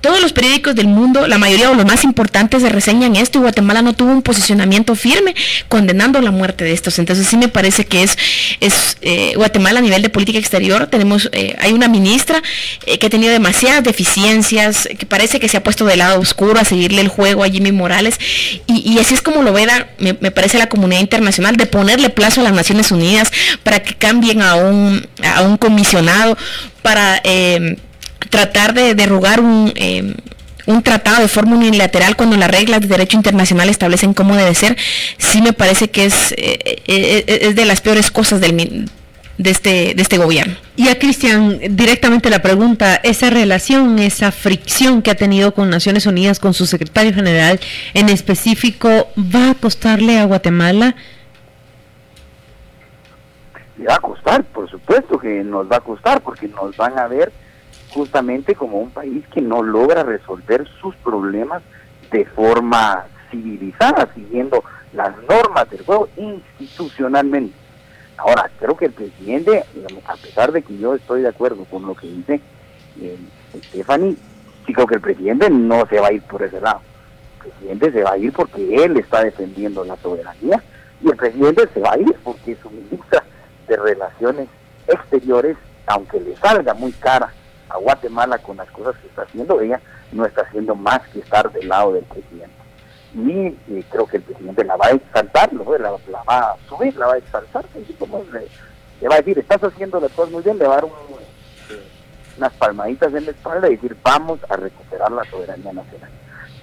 todos 0.00 0.20
los 0.20 0.32
periódicos 0.32 0.74
del 0.74 0.86
mundo, 0.86 1.26
la 1.26 1.38
mayoría 1.38 1.70
o 1.70 1.74
los 1.74 1.86
más 1.86 2.04
importantes 2.04 2.62
se 2.62 2.68
reseñan 2.68 3.16
esto 3.16 3.38
y 3.38 3.42
Guatemala 3.42 3.82
no 3.82 3.94
tuvo 3.94 4.10
un 4.10 4.22
posicionamiento 4.22 4.94
firme 4.94 5.34
condenando 5.68 6.20
la 6.20 6.30
muerte 6.30 6.64
de 6.64 6.72
estos. 6.72 6.98
Entonces 6.98 7.26
sí 7.26 7.36
me 7.36 7.48
parece 7.48 7.86
que 7.86 8.02
es, 8.02 8.16
es 8.60 8.96
eh, 9.00 9.32
Guatemala 9.36 9.80
a 9.80 9.82
nivel 9.82 10.02
de 10.02 10.08
política 10.08 10.38
exterior, 10.38 10.86
tenemos, 10.86 11.28
eh, 11.32 11.56
hay 11.60 11.72
una 11.72 11.88
ministra 11.88 12.42
eh, 12.86 12.98
que 12.98 13.06
ha 13.06 13.10
tenido 13.10 13.32
demasiadas 13.32 13.84
deficiencias, 13.84 14.88
que 14.98 15.06
parece 15.06 15.40
que 15.40 15.48
se 15.48 15.56
ha 15.56 15.62
puesto 15.62 15.84
de 15.84 15.96
lado 15.96 16.20
oscuro 16.20 16.58
a 16.58 16.64
seguirle 16.64 17.00
el 17.00 17.08
juego 17.08 17.44
a 17.44 17.48
Jimmy 17.48 17.72
Morales 17.72 18.18
y, 18.66 18.98
así 18.98 19.14
es 19.14 19.22
como 19.22 19.42
lo 19.42 19.52
ve 19.52 19.68
me, 19.98 20.16
me, 20.20 20.30
parece 20.30 20.58
la 20.58 20.68
comunidad 20.68 21.00
internacional 21.00 21.56
de 21.56 21.66
ponerle 21.66 22.08
plazo 22.08 22.40
a 22.40 22.44
las 22.44 22.52
Naciones 22.52 22.90
Unidas 22.90 23.30
para 23.62 23.82
que 23.82 23.94
cambien 23.94 24.40
a 24.40 24.54
un, 24.54 25.06
a 25.22 25.42
un 25.42 25.58
comisionado 25.58 26.38
para 26.82 27.20
tratar 28.30 28.74
de 28.74 28.94
derrugar 28.94 29.40
un, 29.40 29.72
eh, 29.76 30.14
un 30.66 30.82
tratado 30.82 31.22
de 31.22 31.28
forma 31.28 31.56
unilateral 31.56 32.14
cuando 32.14 32.36
las 32.36 32.50
reglas 32.50 32.82
de 32.82 32.88
derecho 32.88 33.16
internacional 33.16 33.68
establecen 33.70 34.12
cómo 34.12 34.36
debe 34.36 34.54
ser, 34.54 34.76
sí 35.16 35.40
me 35.40 35.52
parece 35.54 35.90
que 35.90 36.04
es, 36.04 36.32
eh, 36.32 36.82
eh, 36.86 37.24
es 37.26 37.56
de 37.56 37.64
las 37.64 37.80
peores 37.80 38.10
cosas 38.10 38.40
del, 38.40 38.86
de, 39.38 39.50
este, 39.50 39.94
de 39.94 40.02
este 40.02 40.18
gobierno. 40.18 40.56
Y 40.76 40.88
a 40.88 40.98
Cristian, 40.98 41.58
directamente 41.70 42.28
la 42.28 42.40
pregunta, 42.40 42.96
esa 42.96 43.30
relación, 43.30 43.98
esa 43.98 44.30
fricción 44.30 45.00
que 45.00 45.10
ha 45.10 45.14
tenido 45.14 45.54
con 45.54 45.70
Naciones 45.70 46.04
Unidas, 46.06 46.38
con 46.38 46.52
su 46.52 46.66
secretario 46.66 47.14
general 47.14 47.58
en 47.94 48.10
específico, 48.10 49.08
¿va 49.16 49.52
a 49.52 49.54
costarle 49.54 50.18
a 50.18 50.24
Guatemala? 50.24 50.94
Le 53.78 53.86
va 53.86 53.94
a 53.94 54.00
costar, 54.00 54.44
por 54.44 54.68
supuesto 54.68 55.18
que 55.18 55.42
nos 55.44 55.70
va 55.70 55.76
a 55.76 55.80
costar, 55.80 56.20
porque 56.20 56.48
nos 56.48 56.76
van 56.76 56.98
a 56.98 57.06
ver 57.06 57.32
justamente 57.92 58.54
como 58.54 58.78
un 58.78 58.90
país 58.90 59.26
que 59.28 59.40
no 59.40 59.62
logra 59.62 60.02
resolver 60.02 60.66
sus 60.80 60.94
problemas 60.96 61.62
de 62.10 62.24
forma 62.24 63.06
civilizada, 63.30 64.08
siguiendo 64.14 64.62
las 64.92 65.14
normas 65.28 65.68
del 65.70 65.84
juego 65.84 66.08
institucionalmente. 66.16 67.54
Ahora, 68.16 68.50
creo 68.58 68.76
que 68.76 68.86
el 68.86 68.92
presidente, 68.92 69.64
a 70.06 70.16
pesar 70.16 70.52
de 70.52 70.62
que 70.62 70.76
yo 70.76 70.94
estoy 70.94 71.22
de 71.22 71.28
acuerdo 71.28 71.64
con 71.64 71.86
lo 71.86 71.94
que 71.94 72.08
dice 72.08 72.40
eh, 73.00 73.18
Stephanie, 73.68 74.16
sí 74.66 74.72
creo 74.72 74.86
que 74.86 74.96
el 74.96 75.00
presidente 75.00 75.48
no 75.50 75.86
se 75.86 76.00
va 76.00 76.08
a 76.08 76.12
ir 76.12 76.22
por 76.22 76.42
ese 76.42 76.60
lado. 76.60 76.80
El 77.44 77.50
presidente 77.50 77.92
se 77.92 78.02
va 78.02 78.12
a 78.12 78.18
ir 78.18 78.32
porque 78.32 78.84
él 78.84 78.96
está 78.96 79.22
defendiendo 79.22 79.84
la 79.84 79.96
soberanía 79.96 80.62
y 81.00 81.08
el 81.08 81.16
presidente 81.16 81.68
se 81.72 81.80
va 81.80 81.92
a 81.92 81.98
ir 81.98 82.14
porque 82.24 82.56
su 82.60 82.70
ministra 82.70 83.22
de 83.68 83.76
Relaciones 83.76 84.48
Exteriores, 84.88 85.56
aunque 85.86 86.18
le 86.18 86.34
salga 86.36 86.74
muy 86.74 86.92
cara 86.92 87.32
a 87.68 87.78
Guatemala 87.78 88.38
con 88.38 88.56
las 88.56 88.70
cosas 88.70 88.96
que 89.00 89.08
está 89.08 89.22
haciendo, 89.22 89.60
ella 89.60 89.80
no 90.12 90.24
está 90.24 90.42
haciendo 90.42 90.74
más 90.74 91.00
que 91.08 91.20
estar 91.20 91.50
del 91.52 91.68
lado 91.68 91.92
del 91.92 92.04
presidente. 92.04 92.54
Y 93.14 93.46
eh, 93.74 93.84
creo 93.90 94.06
que 94.06 94.18
el 94.18 94.22
presidente 94.22 94.64
la 94.64 94.76
va 94.76 94.86
a 94.86 94.90
exaltar, 94.90 95.52
la, 95.52 95.90
va 96.28 96.38
a 96.38 96.56
subir, 96.68 96.94
la 96.96 97.06
va 97.06 97.14
a 97.14 97.18
exaltar, 97.18 97.64
le, 97.74 99.08
va 99.08 99.14
a 99.14 99.18
decir, 99.18 99.38
estás 99.38 99.62
haciendo 99.62 100.00
las 100.00 100.12
cosas 100.12 100.32
muy 100.32 100.42
bien, 100.42 100.58
le 100.58 100.66
va 100.66 100.74
a 100.74 100.80
dar 100.80 100.84
eh, 100.86 101.82
unas 102.36 102.52
palmaditas 102.54 103.14
en 103.14 103.24
la 103.24 103.30
espalda 103.30 103.68
y 103.68 103.76
decir, 103.76 103.96
vamos 104.02 104.40
a 104.48 104.56
recuperar 104.56 105.10
la 105.10 105.24
soberanía 105.24 105.72
nacional. 105.72 106.10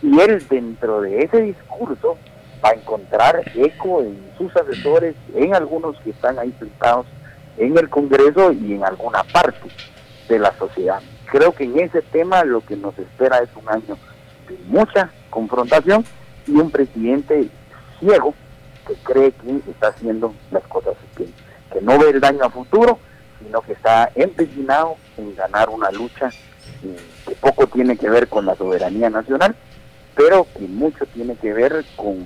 Y 0.01 0.19
él 0.19 0.45
dentro 0.47 1.01
de 1.01 1.23
ese 1.23 1.41
discurso 1.41 2.17
va 2.63 2.69
a 2.69 2.73
encontrar 2.73 3.41
eco 3.55 4.01
en 4.01 4.31
sus 4.37 4.55
asesores, 4.55 5.15
en 5.33 5.55
algunos 5.55 5.99
que 6.01 6.11
están 6.11 6.37
ahí 6.37 6.53
sentados 6.59 7.07
en 7.57 7.77
el 7.77 7.89
Congreso 7.89 8.51
y 8.51 8.73
en 8.73 8.83
alguna 8.83 9.23
parte 9.23 9.67
de 10.27 10.39
la 10.39 10.53
sociedad. 10.57 11.01
Creo 11.25 11.53
que 11.53 11.65
en 11.65 11.79
ese 11.79 12.01
tema 12.01 12.43
lo 12.43 12.61
que 12.61 12.75
nos 12.75 12.97
espera 12.97 13.39
es 13.39 13.49
un 13.55 13.69
año 13.69 13.97
de 14.47 14.57
mucha 14.67 15.11
confrontación 15.29 16.05
y 16.47 16.51
un 16.51 16.71
presidente 16.71 17.49
ciego 17.99 18.33
que 18.87 18.93
cree 18.95 19.31
que 19.31 19.71
está 19.71 19.87
haciendo 19.87 20.33
las 20.51 20.63
cosas 20.63 20.93
bien, 21.17 21.33
que 21.71 21.81
no 21.81 21.97
ve 21.97 22.09
el 22.11 22.19
daño 22.19 22.43
a 22.43 22.49
futuro, 22.49 22.99
sino 23.39 23.61
que 23.61 23.73
está 23.73 24.11
empecinado 24.15 24.95
en 25.17 25.35
ganar 25.35 25.69
una 25.69 25.91
lucha 25.91 26.29
eh, 26.83 26.97
que 27.27 27.35
poco 27.35 27.67
tiene 27.67 27.97
que 27.97 28.09
ver 28.09 28.27
con 28.27 28.45
la 28.45 28.55
soberanía 28.55 29.09
nacional, 29.09 29.55
pero 30.15 30.47
que 30.57 30.67
mucho 30.67 31.05
tiene 31.07 31.35
que 31.35 31.51
ver 31.53 31.83
con, 31.95 32.25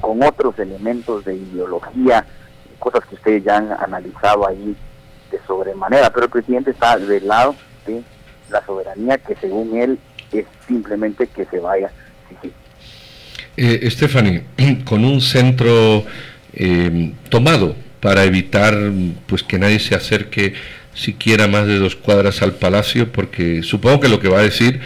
con 0.00 0.22
otros 0.22 0.58
elementos 0.58 1.24
de 1.24 1.34
ideología, 1.34 2.24
cosas 2.78 3.04
que 3.06 3.16
ustedes 3.16 3.44
ya 3.44 3.56
han 3.56 3.72
analizado 3.72 4.46
ahí 4.46 4.76
de 5.34 5.46
sobremanera, 5.46 6.10
pero 6.12 6.26
el 6.26 6.30
presidente 6.30 6.70
está 6.70 6.98
del 6.98 7.26
lado 7.26 7.54
de 7.86 8.02
la 8.50 8.64
soberanía 8.64 9.18
que 9.18 9.34
según 9.36 9.76
él 9.76 9.98
es 10.32 10.46
simplemente 10.66 11.26
que 11.26 11.44
se 11.46 11.58
vaya. 11.58 11.90
Eh, 13.56 13.88
Stephanie, 13.90 14.44
con 14.84 15.04
un 15.04 15.20
centro 15.20 16.04
eh, 16.52 17.12
tomado 17.28 17.76
para 18.00 18.24
evitar 18.24 18.74
pues 19.26 19.42
que 19.42 19.58
nadie 19.58 19.78
se 19.78 19.94
acerque 19.94 20.54
siquiera 20.94 21.48
más 21.48 21.66
de 21.66 21.78
dos 21.78 21.96
cuadras 21.96 22.42
al 22.42 22.52
palacio, 22.52 23.10
porque 23.10 23.62
supongo 23.62 24.00
que 24.00 24.08
lo 24.08 24.20
que 24.20 24.28
va 24.28 24.38
a 24.40 24.42
decir, 24.42 24.80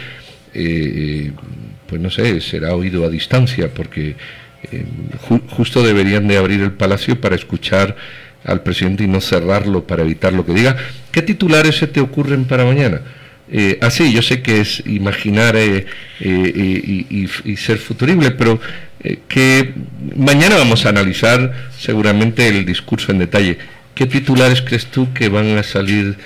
eh, 0.53 1.31
pues 1.87 2.01
no 2.01 2.09
sé, 2.09 2.41
será 2.41 2.73
oído 2.73 3.05
a 3.05 3.09
distancia, 3.09 3.69
porque 3.73 4.15
eh, 4.71 4.85
justo 5.49 5.83
deberían 5.83 6.27
de 6.27 6.37
abrir 6.37 6.61
el 6.61 6.71
palacio 6.71 7.19
para 7.19 7.35
escuchar 7.35 7.95
al 8.45 8.61
presidente 8.61 9.03
y 9.03 9.07
no 9.07 9.21
cerrarlo 9.21 9.85
para 9.85 10.03
evitar 10.03 10.33
lo 10.33 10.45
que 10.45 10.53
diga. 10.53 10.77
¿Qué 11.11 11.21
titulares 11.21 11.77
se 11.77 11.87
te 11.87 11.99
ocurren 11.99 12.45
para 12.45 12.65
mañana? 12.65 13.01
Eh, 13.51 13.79
así, 13.81 14.03
ah, 14.03 14.11
yo 14.11 14.21
sé 14.21 14.41
que 14.41 14.61
es 14.61 14.83
imaginar 14.85 15.55
eh, 15.55 15.85
y, 16.19 17.57
ser 17.57 17.77
futurible, 17.79 18.31
pero 18.31 18.59
que 19.27 19.73
mañana 20.15 20.57
vamos 20.57 20.85
a 20.85 20.89
analizar 20.89 21.69
seguramente 21.77 22.47
el 22.47 22.65
discurso 22.65 23.11
en 23.11 23.19
detalle. 23.19 23.57
¿Qué 23.95 24.05
titulares 24.05 24.61
crees 24.61 24.85
tú 24.87 25.11
que 25.13 25.29
van 25.29 25.57
a 25.57 25.63
salir 25.63 26.17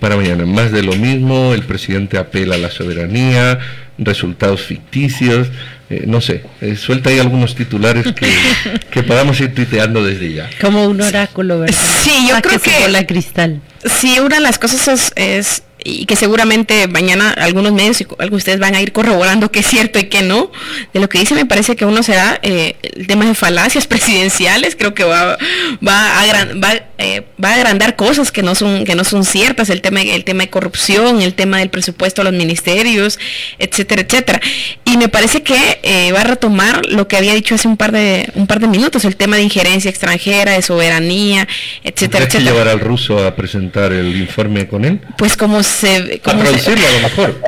para 0.00 0.16
mañana? 0.16 0.44
¿Más 0.44 0.70
de 0.70 0.82
lo 0.82 0.94
mismo? 0.94 1.54
¿El 1.54 1.62
presidente 1.62 2.18
apela 2.18 2.56
a 2.56 2.58
la 2.58 2.70
soberanía? 2.70 3.58
¿Resultados 3.98 4.62
ficticios? 4.62 5.48
Eh, 5.88 6.04
no 6.06 6.20
sé, 6.20 6.42
eh, 6.60 6.74
suelta 6.74 7.10
ahí 7.10 7.20
algunos 7.20 7.54
titulares 7.54 8.12
que, 8.12 8.26
que, 8.90 9.02
podamos 9.04 9.40
ir 9.40 9.54
tuiteando 9.54 10.02
desde 10.04 10.32
ya. 10.32 10.50
Como 10.60 10.84
un 10.84 11.00
oráculo, 11.00 11.60
¿verdad? 11.60 11.76
Sí, 12.02 12.26
yo 12.28 12.40
creo 12.42 12.60
que, 12.60 12.88
la 12.88 13.06
cristal. 13.06 13.60
Sí, 13.84 14.18
una 14.18 14.36
de 14.36 14.42
las 14.42 14.58
cosas 14.58 15.12
es 15.14 15.62
y 15.88 16.04
que 16.06 16.16
seguramente 16.16 16.88
mañana 16.88 17.30
algunos 17.30 17.72
medios 17.72 18.00
y 18.00 18.06
ustedes 18.32 18.58
van 18.58 18.74
a 18.74 18.82
ir 18.82 18.90
corroborando 18.90 19.52
qué 19.52 19.60
es 19.60 19.66
cierto 19.66 20.00
y 20.00 20.04
qué 20.04 20.22
no. 20.22 20.50
De 20.92 20.98
lo 20.98 21.08
que 21.08 21.20
dice 21.20 21.34
me 21.34 21.46
parece 21.46 21.76
que 21.76 21.84
uno 21.84 22.02
será 22.02 22.40
eh, 22.42 22.74
el 22.82 23.06
tema 23.06 23.24
de 23.24 23.34
falacias 23.34 23.86
presidenciales, 23.96 24.74
creo 24.74 24.94
que 24.94 25.04
va, 25.04 25.38
va, 25.86 26.20
a, 26.20 26.26
va, 26.54 26.74
eh, 26.98 27.22
va, 27.42 27.50
a 27.50 27.54
agrandar 27.54 27.94
cosas 27.94 28.32
que 28.32 28.42
no 28.42 28.56
son, 28.56 28.84
que 28.84 28.96
no 28.96 29.04
son 29.04 29.24
ciertas, 29.24 29.70
el 29.70 29.80
tema, 29.80 30.02
el 30.02 30.24
tema 30.24 30.42
de 30.42 30.50
corrupción, 30.50 31.22
el 31.22 31.34
tema 31.34 31.58
del 31.58 31.70
presupuesto 31.70 32.22
a 32.22 32.24
los 32.24 32.32
ministerios, 32.32 33.20
etcétera, 33.58 34.02
etcétera. 34.02 34.40
Y 34.84 34.96
me 34.96 35.08
parece 35.08 35.44
que 35.44 35.78
eh, 35.84 36.10
va 36.12 36.22
a 36.22 36.24
retomar 36.24 36.84
lo 36.86 37.06
que 37.06 37.16
había 37.16 37.34
dicho 37.34 37.54
hace 37.54 37.68
un 37.68 37.76
par 37.76 37.92
de, 37.92 38.28
un 38.34 38.48
par 38.48 38.58
de 38.58 38.66
minutos, 38.66 39.04
el 39.04 39.14
tema 39.14 39.36
de 39.36 39.42
injerencia 39.42 39.88
extranjera, 39.88 40.52
de 40.52 40.62
soberanía, 40.62 41.46
etcétera, 41.84 42.24
etcétera. 42.24 42.28
que 42.28 42.40
llevar 42.40 42.68
al 42.68 42.80
ruso 42.80 43.24
a 43.24 43.36
presentar 43.36 43.92
el 43.92 44.16
informe 44.16 44.66
con 44.66 44.84
él? 44.84 45.00
Pues 45.16 45.36
como 45.36 45.62
se... 45.76 46.20
a 46.24 46.36
traducirlo 46.36 46.86
a 46.86 46.92
lo 46.92 47.00
mejor. 47.00 47.42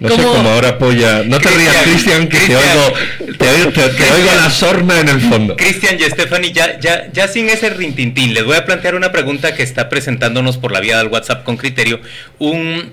No 0.00 0.08
sé 0.10 0.22
cómo 0.22 0.50
ahora 0.50 0.68
apoya... 0.70 1.22
No 1.24 1.40
te 1.40 1.48
rías, 1.50 1.76
Cristian, 1.84 2.28
que 2.28 2.38
te 2.38 2.56
oigo, 2.56 2.92
te, 3.38 3.48
oigo, 3.48 3.70
te, 3.72 3.82
oigo 3.82 4.34
la 4.36 4.50
sorna 4.50 5.00
en 5.00 5.08
el 5.08 5.20
fondo. 5.20 5.56
Cristian 5.56 5.96
y 5.98 6.04
Stephanie, 6.04 6.52
ya, 6.52 6.78
ya, 6.80 7.08
ya 7.12 7.28
sin 7.28 7.48
ese 7.48 7.70
rintintín, 7.70 8.34
les 8.34 8.44
voy 8.44 8.56
a 8.56 8.64
plantear 8.64 8.94
una 8.94 9.12
pregunta 9.12 9.54
que 9.54 9.62
está 9.62 9.88
presentándonos 9.88 10.58
por 10.58 10.72
la 10.72 10.80
vía 10.80 10.98
del 10.98 11.08
WhatsApp 11.08 11.44
con 11.44 11.56
criterio. 11.56 12.00
Un 12.38 12.92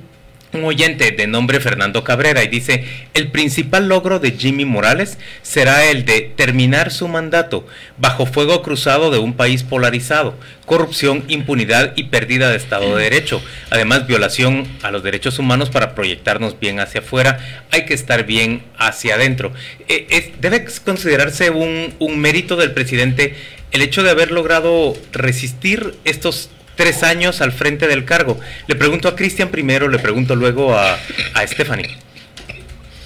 un 0.55 0.63
oyente 0.63 1.11
de 1.11 1.27
nombre 1.27 1.59
Fernando 1.59 2.03
Cabrera 2.03 2.43
y 2.43 2.47
dice, 2.47 2.83
el 3.13 3.29
principal 3.29 3.87
logro 3.87 4.19
de 4.19 4.31
Jimmy 4.31 4.65
Morales 4.65 5.17
será 5.41 5.85
el 5.85 6.05
de 6.05 6.21
terminar 6.35 6.91
su 6.91 7.07
mandato 7.07 7.67
bajo 7.97 8.25
fuego 8.25 8.61
cruzado 8.61 9.11
de 9.11 9.19
un 9.19 9.33
país 9.33 9.63
polarizado, 9.63 10.35
corrupción, 10.65 11.23
impunidad 11.27 11.93
y 11.95 12.05
pérdida 12.05 12.49
de 12.49 12.57
Estado 12.57 12.95
de 12.95 13.03
Derecho, 13.03 13.41
además 13.69 14.07
violación 14.07 14.67
a 14.81 14.91
los 14.91 15.03
derechos 15.03 15.39
humanos 15.39 15.69
para 15.69 15.93
proyectarnos 15.93 16.59
bien 16.59 16.79
hacia 16.79 17.01
afuera, 17.01 17.65
hay 17.71 17.85
que 17.85 17.93
estar 17.93 18.25
bien 18.25 18.63
hacia 18.77 19.15
adentro. 19.15 19.53
Eh, 19.87 20.33
debe 20.39 20.65
considerarse 20.83 21.49
un, 21.49 21.93
un 21.99 22.19
mérito 22.19 22.55
del 22.55 22.71
presidente 22.71 23.35
el 23.71 23.81
hecho 23.81 24.03
de 24.03 24.09
haber 24.09 24.31
logrado 24.31 24.95
resistir 25.11 25.95
estos 26.05 26.49
tres 26.75 27.03
años 27.03 27.41
al 27.41 27.51
frente 27.51 27.87
del 27.87 28.05
cargo. 28.05 28.37
Le 28.67 28.75
pregunto 28.75 29.07
a 29.07 29.15
Cristian 29.15 29.49
primero, 29.49 29.87
le 29.87 29.99
pregunto 29.99 30.35
luego 30.35 30.73
a, 30.73 30.93
a 31.33 31.47
Stephanie. 31.47 31.97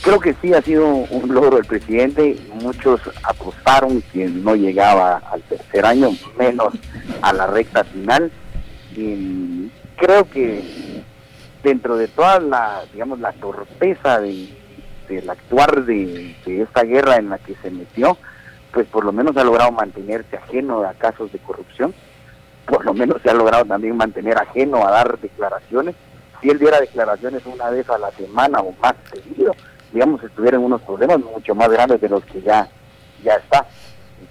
Creo 0.01 0.19
que 0.19 0.33
sí 0.41 0.53
ha 0.53 0.61
sido 0.61 0.87
un 0.87 1.33
logro 1.33 1.57
del 1.57 1.65
presidente. 1.65 2.37
Muchos 2.53 3.01
apostaron 3.23 4.01
que 4.13 4.27
no 4.27 4.55
llegaba 4.55 5.21
al 5.31 5.41
tercer 5.43 5.85
año, 5.85 6.11
menos 6.37 6.73
a 7.21 7.33
la 7.33 7.47
recta 7.47 7.83
final. 7.83 8.31
Y 8.95 9.69
creo 9.97 10.29
que 10.29 11.03
dentro 11.63 11.97
de 11.97 12.07
toda 12.07 12.39
la, 12.39 12.83
digamos, 12.93 13.19
la 13.19 13.33
torpeza 13.33 14.19
de, 14.21 14.49
del 15.09 15.29
actuar 15.29 15.83
de, 15.83 16.35
de 16.45 16.61
esta 16.61 16.83
guerra 16.83 17.17
en 17.17 17.29
la 17.29 17.37
que 17.37 17.55
se 17.61 17.69
metió, 17.69 18.17
pues 18.71 18.87
por 18.87 19.03
lo 19.03 19.11
menos 19.11 19.35
ha 19.35 19.43
logrado 19.43 19.71
mantenerse 19.71 20.37
ajeno 20.37 20.81
a 20.83 20.93
casos 20.93 21.31
de 21.33 21.39
corrupción 21.39 21.93
por 22.69 22.85
lo 22.85 22.93
menos 22.93 23.21
se 23.21 23.29
ha 23.29 23.33
logrado 23.33 23.65
también 23.65 23.97
mantener 23.97 24.37
ajeno 24.37 24.85
a 24.85 24.91
dar 24.91 25.19
declaraciones. 25.19 25.95
Si 26.41 26.49
él 26.49 26.59
diera 26.59 26.79
declaraciones 26.79 27.45
una 27.45 27.69
vez 27.69 27.89
a 27.89 27.97
la 27.97 28.11
semana 28.11 28.59
o 28.59 28.71
más 28.81 28.93
seguido, 29.11 29.53
digamos, 29.91 30.23
estuvieran 30.23 30.61
unos 30.63 30.81
problemas 30.81 31.19
mucho 31.19 31.55
más 31.55 31.69
grandes 31.69 31.99
de 31.99 32.09
los 32.09 32.23
que 32.25 32.41
ya, 32.41 32.69
ya 33.23 33.33
está. 33.33 33.65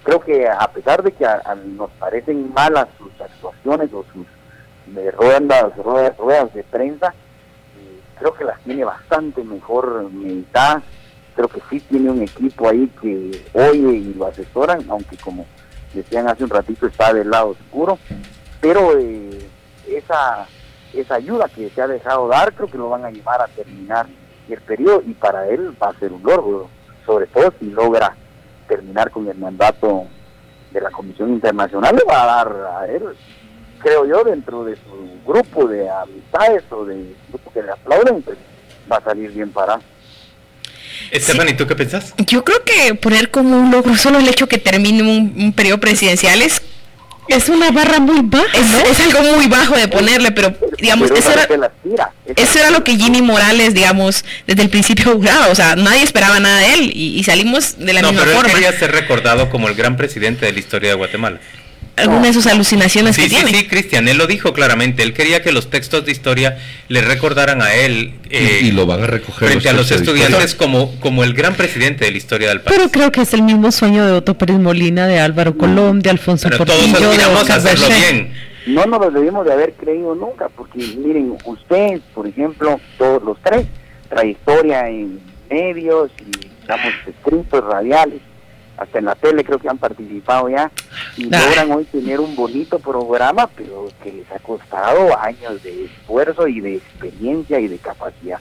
creo 0.03 0.19
que 0.21 0.47
a 0.47 0.67
pesar 0.71 1.03
de 1.03 1.11
que 1.11 1.27
nos 1.65 1.91
parecen 1.91 2.51
malas 2.53 2.87
sus 2.97 3.11
actuaciones 3.19 3.91
o 3.93 4.05
sus 4.13 4.25
eh, 4.97 5.11
ruedas, 5.11 5.75
ruedas, 6.17 6.53
de 6.53 6.63
prensa, 6.63 7.07
eh, 7.07 7.99
creo 8.17 8.33
que 8.33 8.45
las 8.45 8.59
tiene 8.61 8.85
bastante 8.85 9.43
mejor 9.43 10.09
meditadas. 10.11 10.83
Creo 11.35 11.47
que 11.47 11.61
sí 11.69 11.79
tiene 11.81 12.09
un 12.09 12.21
equipo 12.21 12.67
ahí 12.67 12.87
que 13.01 13.45
oye 13.53 13.97
y 13.97 14.13
lo 14.13 14.27
asesoran, 14.27 14.83
aunque 14.89 15.15
como 15.17 15.45
decían 15.93 16.27
hace 16.27 16.43
un 16.43 16.49
ratito, 16.49 16.87
está 16.87 17.13
del 17.13 17.29
lado 17.29 17.49
oscuro, 17.49 17.97
pero 18.61 18.97
eh, 18.97 19.47
esa, 19.87 20.47
esa 20.93 21.15
ayuda 21.15 21.47
que 21.49 21.69
se 21.69 21.81
ha 21.81 21.87
dejado 21.87 22.27
dar 22.27 22.53
creo 22.53 22.67
que 22.67 22.77
lo 22.77 22.89
van 22.89 23.05
a 23.05 23.11
llevar 23.11 23.41
a 23.41 23.47
terminar 23.47 24.07
el 24.49 24.61
periodo 24.61 25.03
y 25.05 25.13
para 25.13 25.47
él 25.47 25.75
va 25.81 25.89
a 25.89 25.99
ser 25.99 26.11
un 26.11 26.23
logro, 26.23 26.69
sobre 27.05 27.27
todo 27.27 27.53
si 27.59 27.65
logra 27.69 28.15
terminar 28.67 29.11
con 29.11 29.27
el 29.27 29.37
mandato 29.37 30.05
de 30.71 30.81
la 30.81 30.91
Comisión 30.91 31.29
Internacional, 31.29 31.95
le 31.95 32.03
va 32.03 32.23
a 32.23 32.25
dar 32.25 32.55
a 32.77 32.87
él, 32.87 33.03
creo 33.79 34.05
yo, 34.05 34.23
dentro 34.23 34.63
de 34.63 34.75
su 34.75 35.19
grupo 35.25 35.67
de 35.67 35.89
amistades 35.89 36.63
o 36.71 36.85
de 36.85 37.15
grupo 37.29 37.51
que 37.51 37.63
le 37.63 37.71
aplauden, 37.71 38.21
pues 38.21 38.37
va 38.91 38.97
a 38.97 39.03
salir 39.03 39.31
bien 39.31 39.51
parado. 39.51 39.81
Esteban, 41.11 41.49
¿y 41.49 41.53
tú 41.53 41.67
qué 41.67 41.75
pensás? 41.75 42.13
Yo 42.25 42.43
creo 42.43 42.63
que 42.63 42.95
poner 42.95 43.29
como 43.31 43.57
un 43.57 43.71
logro 43.71 43.95
solo 43.97 44.19
el 44.19 44.27
hecho 44.27 44.47
que 44.47 44.57
termine 44.57 45.03
un, 45.03 45.53
periodo 45.53 45.79
presidencial 45.79 46.41
es 46.41 46.61
Es 47.27 47.49
una 47.49 47.71
barra 47.71 47.99
muy 47.99 48.21
baja. 48.23 48.45
Es, 48.53 48.99
algo 48.99 49.35
muy 49.35 49.47
bajo 49.47 49.75
de 49.75 49.87
ponerle, 49.87 50.31
pero 50.31 50.55
digamos, 50.79 51.11
eso, 51.11 51.31
era, 51.31 51.47
eso 52.35 52.59
era 52.59 52.71
lo 52.71 52.83
que 52.83 52.95
Jimmy 52.95 53.21
Morales, 53.21 53.73
digamos, 53.73 54.25
desde 54.47 54.63
el 54.63 54.69
principio 54.69 55.05
jugaba. 55.13 55.47
O 55.47 55.55
sea, 55.55 55.75
nadie 55.75 56.03
esperaba 56.03 56.39
nada 56.39 56.59
de 56.59 56.73
él 56.73 56.91
y, 56.93 57.23
salimos 57.23 57.77
de 57.77 57.93
la 57.93 58.01
misma 58.01 58.23
pero 58.23 58.41
él 58.41 58.51
quería 58.51 58.71
ser 58.77 58.91
recordado 58.91 59.49
como 59.49 59.67
el 59.67 59.75
gran 59.75 59.97
presidente 59.97 60.45
de 60.45 60.53
la 60.53 60.59
historia 60.59 60.89
de 60.89 60.95
Guatemala 60.95 61.39
alguna 61.99 62.27
de 62.27 62.33
sus 62.33 62.47
alucinaciones 62.47 63.15
sí, 63.15 63.23
que 63.23 63.29
sí, 63.29 63.35
tiene. 63.35 63.51
Sí, 63.51 63.67
Cristian, 63.67 64.07
él 64.07 64.17
lo 64.17 64.27
dijo 64.27 64.53
claramente. 64.53 65.03
Él 65.03 65.13
quería 65.13 65.41
que 65.41 65.51
los 65.51 65.69
textos 65.69 66.05
de 66.05 66.11
historia 66.11 66.57
le 66.87 67.01
recordaran 67.01 67.61
a 67.61 67.73
él. 67.73 68.13
Eh, 68.29 68.61
y, 68.63 68.71
lo 68.71 68.85
van 68.85 69.03
a 69.03 69.07
recoger 69.07 69.49
frente 69.49 69.69
a 69.69 69.73
los 69.73 69.89
estudiantes 69.91 70.53
como, 70.53 70.99
como 70.99 71.23
el 71.23 71.33
gran 71.33 71.55
presidente 71.55 72.05
de 72.05 72.11
la 72.11 72.17
historia 72.17 72.49
del 72.49 72.61
país. 72.61 72.77
Pero 72.77 72.91
creo 72.91 73.11
que 73.11 73.21
es 73.21 73.33
el 73.33 73.41
mismo 73.41 73.71
sueño 73.71 74.05
de 74.05 74.11
Otto 74.11 74.37
Pérez 74.37 74.59
Molina, 74.59 75.07
de 75.07 75.19
Álvaro 75.19 75.57
Colón, 75.57 75.99
de 76.01 76.11
Alfonso 76.11 76.47
Pero 76.47 76.59
Portillo, 76.59 76.87
todos 76.87 77.03
aspiramos 77.03 77.49
a 77.49 77.55
hacerlo 77.55 77.87
bien. 77.87 78.33
No 78.67 78.85
nos 78.85 78.99
lo 78.99 79.11
debimos 79.11 79.45
de 79.45 79.53
haber 79.53 79.73
creído 79.73 80.13
nunca, 80.13 80.47
porque 80.49 80.77
miren, 80.97 81.35
usted, 81.43 82.01
por 82.13 82.27
ejemplo, 82.27 82.79
todos 82.99 83.23
los 83.23 83.37
tres, 83.41 83.65
trayectoria 84.09 84.87
en 84.89 85.19
medios 85.49 86.11
y, 86.19 86.61
digamos, 86.61 86.93
escritos 87.07 87.63
radiales, 87.63 88.21
hasta 88.79 88.99
en 88.99 89.05
la 89.05 89.15
tele 89.15 89.43
creo 89.43 89.59
que 89.59 89.67
han 89.67 89.77
participado 89.77 90.49
ya 90.49 90.71
y 91.17 91.23
logran 91.25 91.71
hoy 91.71 91.83
tener 91.85 92.19
un 92.19 92.35
bonito 92.35 92.79
programa, 92.79 93.47
pero 93.47 93.89
que 94.01 94.11
les 94.11 94.31
ha 94.31 94.39
costado 94.39 95.17
años 95.19 95.61
de 95.63 95.85
esfuerzo 95.85 96.47
y 96.47 96.61
de 96.61 96.75
experiencia 96.75 97.59
y 97.59 97.67
de 97.67 97.77
capacidad. 97.77 98.39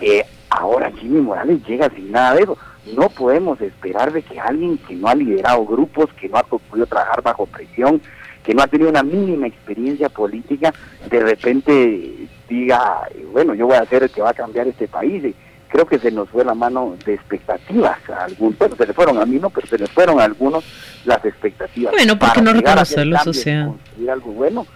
Eh, 0.00 0.24
ahora 0.50 0.90
Jimmy 0.98 1.20
Morales 1.20 1.60
llega 1.66 1.88
sin 1.90 2.10
nada 2.10 2.34
de 2.34 2.42
eso. 2.42 2.58
No 2.96 3.08
podemos 3.08 3.60
esperar 3.60 4.12
de 4.12 4.22
que 4.22 4.40
alguien 4.40 4.78
que 4.78 4.96
no 4.96 5.08
ha 5.08 5.14
liderado 5.14 5.64
grupos, 5.64 6.12
que 6.14 6.28
no 6.28 6.38
ha 6.38 6.42
podido 6.42 6.86
trabajar 6.86 7.22
bajo 7.22 7.46
presión, 7.46 8.00
que 8.42 8.54
no 8.54 8.62
ha 8.62 8.66
tenido 8.66 8.90
una 8.90 9.02
mínima 9.02 9.46
experiencia 9.46 10.08
política, 10.08 10.72
de 11.08 11.20
repente 11.20 12.28
diga, 12.48 13.06
bueno, 13.30 13.54
yo 13.54 13.66
voy 13.66 13.76
a 13.76 13.84
ser 13.84 14.04
el 14.04 14.10
que 14.10 14.22
va 14.22 14.30
a 14.30 14.34
cambiar 14.34 14.66
este 14.66 14.88
país 14.88 15.22
creo 15.68 15.86
que 15.86 15.98
se 15.98 16.10
nos 16.10 16.28
fue 16.30 16.44
la 16.44 16.54
mano 16.54 16.96
de 17.04 17.14
expectativas 17.14 17.98
a 18.08 18.24
algunos, 18.24 18.58
bueno, 18.58 18.76
se 18.76 18.86
le 18.86 18.92
fueron 18.92 19.18
a 19.18 19.26
mí 19.26 19.38
no, 19.38 19.50
pero 19.50 19.66
se 19.66 19.78
les 19.78 19.90
fueron 19.90 20.20
a 20.20 20.24
algunos 20.24 20.64
las 21.04 21.24
expectativas. 21.24 21.92
Bueno, 21.92 22.18
¿por 22.18 22.32
qué 22.32 22.42
no 22.42 22.52
reconocerlos? 22.52 23.26
O 23.26 23.32
sea, 23.32 23.66
construir 23.66 24.10
algo 24.10 24.32
bueno, 24.32 24.66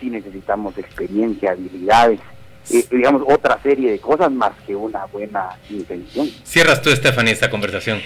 sí 0.00 0.10
necesitamos 0.10 0.76
experiencia, 0.78 1.52
habilidades, 1.52 2.20
eh, 2.70 2.84
digamos, 2.90 3.22
otra 3.26 3.58
serie 3.62 3.92
de 3.92 3.98
cosas 3.98 4.30
más 4.30 4.52
que 4.66 4.74
una 4.74 5.06
buena 5.06 5.50
intención. 5.70 6.28
Cierras 6.44 6.82
tú, 6.82 6.90
Stephanie, 6.90 7.32
esta 7.32 7.50
conversación. 7.50 8.00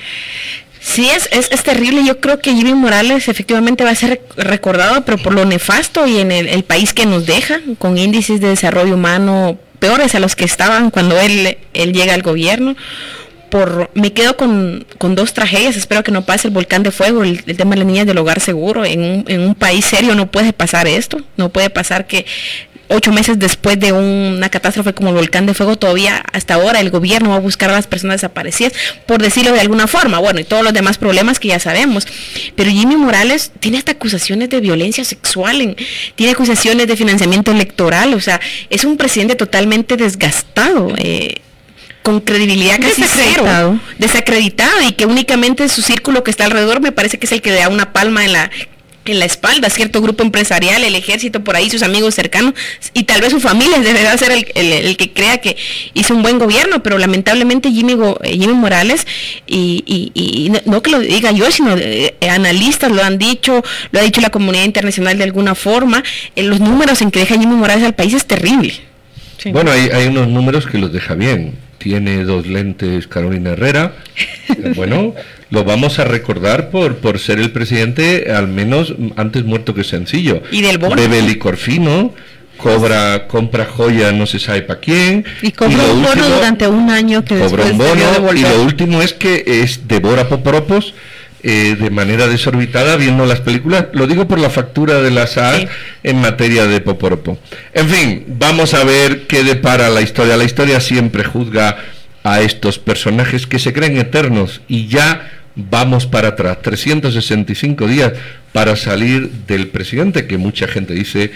Sí, 0.81 1.09
es, 1.09 1.29
es, 1.31 1.51
es, 1.53 1.63
terrible. 1.63 2.05
Yo 2.05 2.21
creo 2.21 2.41
que 2.41 2.53
Jimmy 2.53 2.75
Morales 2.75 3.29
efectivamente 3.29 3.85
va 3.85 3.91
a 3.91 3.95
ser 3.95 4.21
recordado, 4.37 5.05
pero 5.05 5.17
por 5.17 5.33
lo 5.33 5.45
nefasto 5.45 6.09
y 6.09 6.19
en 6.19 6.33
el, 6.33 6.49
el 6.49 6.65
país 6.65 6.93
que 6.93 7.07
nos 7.07 7.25
deja, 7.25 7.61
con 7.79 7.97
índices 7.97 8.41
de 8.41 8.49
desarrollo 8.49 8.95
humano 8.95 9.59
peores 9.83 10.15
a 10.15 10.21
los 10.21 10.37
que 10.37 10.45
estaban 10.45 10.93
cuando 10.93 11.19
él, 11.19 11.59
él 11.75 11.93
llega 11.93 12.15
al 12.15 12.23
gobierno. 12.23 12.77
Por, 13.51 13.91
me 13.95 14.13
quedo 14.13 14.37
con, 14.37 14.87
con, 14.97 15.17
dos 15.17 15.35
tragedias, 15.35 15.77
espero 15.77 16.05
que 16.05 16.13
no 16.13 16.25
pase 16.25 16.47
el 16.47 16.55
volcán 16.55 16.85
de 16.85 16.93
fuego, 16.93 17.25
el, 17.25 17.43
tema 17.43 17.73
de 17.73 17.79
las 17.79 17.87
niñas 17.87 18.07
del 18.07 18.17
hogar 18.17 18.39
seguro, 18.39 18.85
en 18.85 19.01
un, 19.01 19.25
en 19.27 19.41
un 19.41 19.55
país 19.57 19.85
serio 19.85 20.15
no 20.15 20.31
puede 20.31 20.53
pasar 20.53 20.87
esto, 20.87 21.21
no 21.37 21.49
puede 21.49 21.69
pasar 21.69 22.07
que 22.07 22.25
ocho 22.93 23.13
meses 23.13 23.39
después 23.39 23.79
de 23.79 23.93
una 23.93 24.49
catástrofe 24.49 24.95
como 24.95 25.11
el 25.11 25.17
volcán 25.17 25.47
de 25.47 25.55
fuego, 25.55 25.77
todavía 25.77 26.23
hasta 26.33 26.55
ahora 26.55 26.81
el 26.81 26.91
gobierno 26.91 27.31
va 27.31 27.37
a 27.37 27.41
buscar 27.41 27.71
a 27.71 27.75
las 27.75 27.87
personas 27.87 28.17
desaparecidas, 28.21 28.73
por 29.07 29.23
decirlo 29.23 29.53
de 29.53 29.61
alguna 29.61 29.87
forma, 29.87 30.19
bueno, 30.19 30.41
y 30.41 30.45
todos 30.45 30.63
los 30.63 30.73
demás 30.73 30.99
problemas 30.99 31.39
que 31.39 31.49
ya 31.49 31.59
sabemos. 31.59 32.07
Pero 32.55 32.71
Jimmy 32.71 32.97
Morales 32.97 33.53
tiene 33.61 33.79
hasta 33.79 33.93
acusaciones 33.93 34.51
de 34.51 34.61
violencia 34.61 35.05
sexual, 35.05 35.77
tiene 36.15 36.33
acusaciones 36.33 36.87
de 36.87 36.97
financiamiento 36.97 37.51
electoral, 37.51 38.15
o 38.15 38.21
sea, 38.21 38.41
es 38.71 38.85
un 38.85 38.97
presidente 38.97 39.35
totalmente 39.35 39.97
desgastado. 39.97 40.93
Eh, 40.99 41.37
con 42.03 42.21
credibilidad 42.21 42.81
casi 42.81 43.05
cero, 43.05 43.79
desacreditado 43.99 44.83
y 44.83 44.93
que 44.93 45.07
únicamente 45.07 45.69
su 45.69 45.83
círculo 45.83 46.25
que 46.25 46.33
está 46.33 46.45
alrededor 46.45 46.81
me 46.81 46.91
parece 46.91 47.19
que 47.19 47.27
es 47.27 47.33
el 47.33 47.41
que 47.43 47.51
le 47.51 47.61
da 47.61 47.69
una 47.69 47.93
palma 47.93 48.25
en 48.25 48.33
la 48.33 48.51
en 49.05 49.19
la 49.19 49.25
espalda 49.25 49.71
cierto 49.71 50.01
grupo 50.01 50.23
empresarial, 50.23 50.85
el 50.85 50.95
ejército 50.95 51.43
por 51.43 51.57
ahí, 51.57 51.71
sus 51.71 51.83
amigos 51.83 52.15
cercanos 52.15 52.55
y 52.95 53.05
tal 53.05 53.21
vez 53.21 53.31
su 53.31 53.41
familia 53.41 53.79
deberá 53.83 54.17
ser 54.17 54.33
el, 54.33 54.97
que 54.97 55.13
crea 55.13 55.39
que 55.39 55.57
hizo 55.95 56.15
un 56.15 56.23
buen 56.23 56.39
gobierno, 56.39 56.83
pero 56.83 56.99
lamentablemente 56.99 57.71
Jimmy, 57.71 57.97
eh, 58.23 58.39
Jimmy 58.39 58.55
Morales, 58.55 59.07
y, 59.47 60.53
no, 60.67 60.83
que 60.83 60.91
lo 60.91 61.01
diga 61.01 61.33
yo, 61.33 61.51
sino 61.51 61.77
eh, 61.77 62.15
analistas 62.29 62.91
lo 62.91 63.03
han 63.03 63.19
dicho, 63.19 63.63
lo 63.91 64.01
ha 64.01 64.03
dicho 64.03 64.21
la 64.21 64.31
comunidad 64.31 64.65
internacional 64.65 65.19
de 65.19 65.25
alguna 65.25 65.55
forma, 65.55 66.03
en 66.37 66.51
los 66.51 66.61
números 66.61 67.03
en 67.03 67.11
que 67.11 67.21
deja 67.21 67.39
Jimmy 67.39 67.55
Morales 67.55 67.85
al 67.85 67.95
país 67.95 68.15
es 68.15 68.27
terrible. 68.27 68.75
Bueno, 69.47 69.73
hay, 69.73 69.89
hay 69.93 70.07
unos 70.07 70.29
números 70.29 70.67
que 70.67 70.79
los 70.79 70.93
deja 70.93 71.15
bien. 71.15 71.55
Tiene 71.79 72.23
dos 72.23 72.47
lentes 72.47 73.09
Carolina 73.09 73.51
Herrera. 73.51 73.93
bueno, 74.77 75.15
lo 75.53 75.65
vamos 75.65 75.99
a 75.99 76.05
recordar 76.05 76.71
por, 76.71 76.97
por 76.97 77.19
ser 77.19 77.39
el 77.39 77.53
presidente, 77.53 78.33
al 78.33 78.49
menos 78.49 78.95
antes 79.17 79.45
muerto 79.45 79.75
que 79.75 79.85
sencillo. 79.85 80.43
Y 80.51 80.63
del 80.63 80.79
bono. 80.79 80.97
Bebe 80.97 81.21
licor 81.21 81.59
fino, 81.59 82.15
cobra, 82.57 83.29
compra 83.29 83.67
joya 83.67 84.13
no 84.13 84.25
se 84.25 84.39
sabe 84.39 84.63
para 84.63 84.81
quién. 84.81 85.27
Y 85.43 85.53
cobra 85.53 85.85
un 85.93 86.03
bono 86.03 86.27
durante 86.27 86.67
un 86.67 86.89
año 86.89 87.23
que 87.23 87.39
cobra 87.39 87.67
un 87.67 87.77
bono. 87.77 88.33
y 88.35 88.41
lo 88.41 88.63
último 88.63 89.03
es 89.03 89.13
que 89.13 89.45
es 89.47 89.87
devora 89.87 90.27
poporopos. 90.27 90.95
Eh, 91.45 91.77
de 91.77 91.91
manera 91.91 92.29
desorbitada 92.29 92.95
viendo 92.97 93.27
las 93.27 93.41
películas. 93.41 93.87
Lo 93.95 94.07
digo 94.07 94.29
por 94.29 94.39
la 94.39 94.49
factura 94.49 95.03
de 95.03 95.11
la 95.11 95.27
SAR 95.27 95.69
en 96.05 96.21
materia 96.21 96.69
de 96.69 96.81
Poporopo. 96.81 97.37
En 97.75 97.89
fin, 97.89 98.25
vamos 98.29 98.75
a 98.75 98.85
ver 98.85 99.27
qué 99.27 99.43
depara 99.43 99.91
la 99.91 100.03
historia. 100.03 100.37
La 100.37 100.45
historia 100.45 100.79
siempre 100.79 101.25
juzga 101.25 101.79
a 102.23 102.43
estos 102.43 102.79
personajes 102.79 103.49
que 103.49 103.59
se 103.59 103.73
creen 103.73 103.99
eternos 103.99 104.61
y 104.69 104.87
ya 104.87 105.42
vamos 105.55 106.07
para 106.07 106.29
atrás, 106.29 106.61
365 106.63 107.87
días 107.87 108.13
para 108.53 108.77
salir 108.77 109.31
del 109.47 109.69
presidente 109.69 110.27
que 110.27 110.39
mucha 110.39 110.69
gente 110.69 110.95
dice 110.95 111.33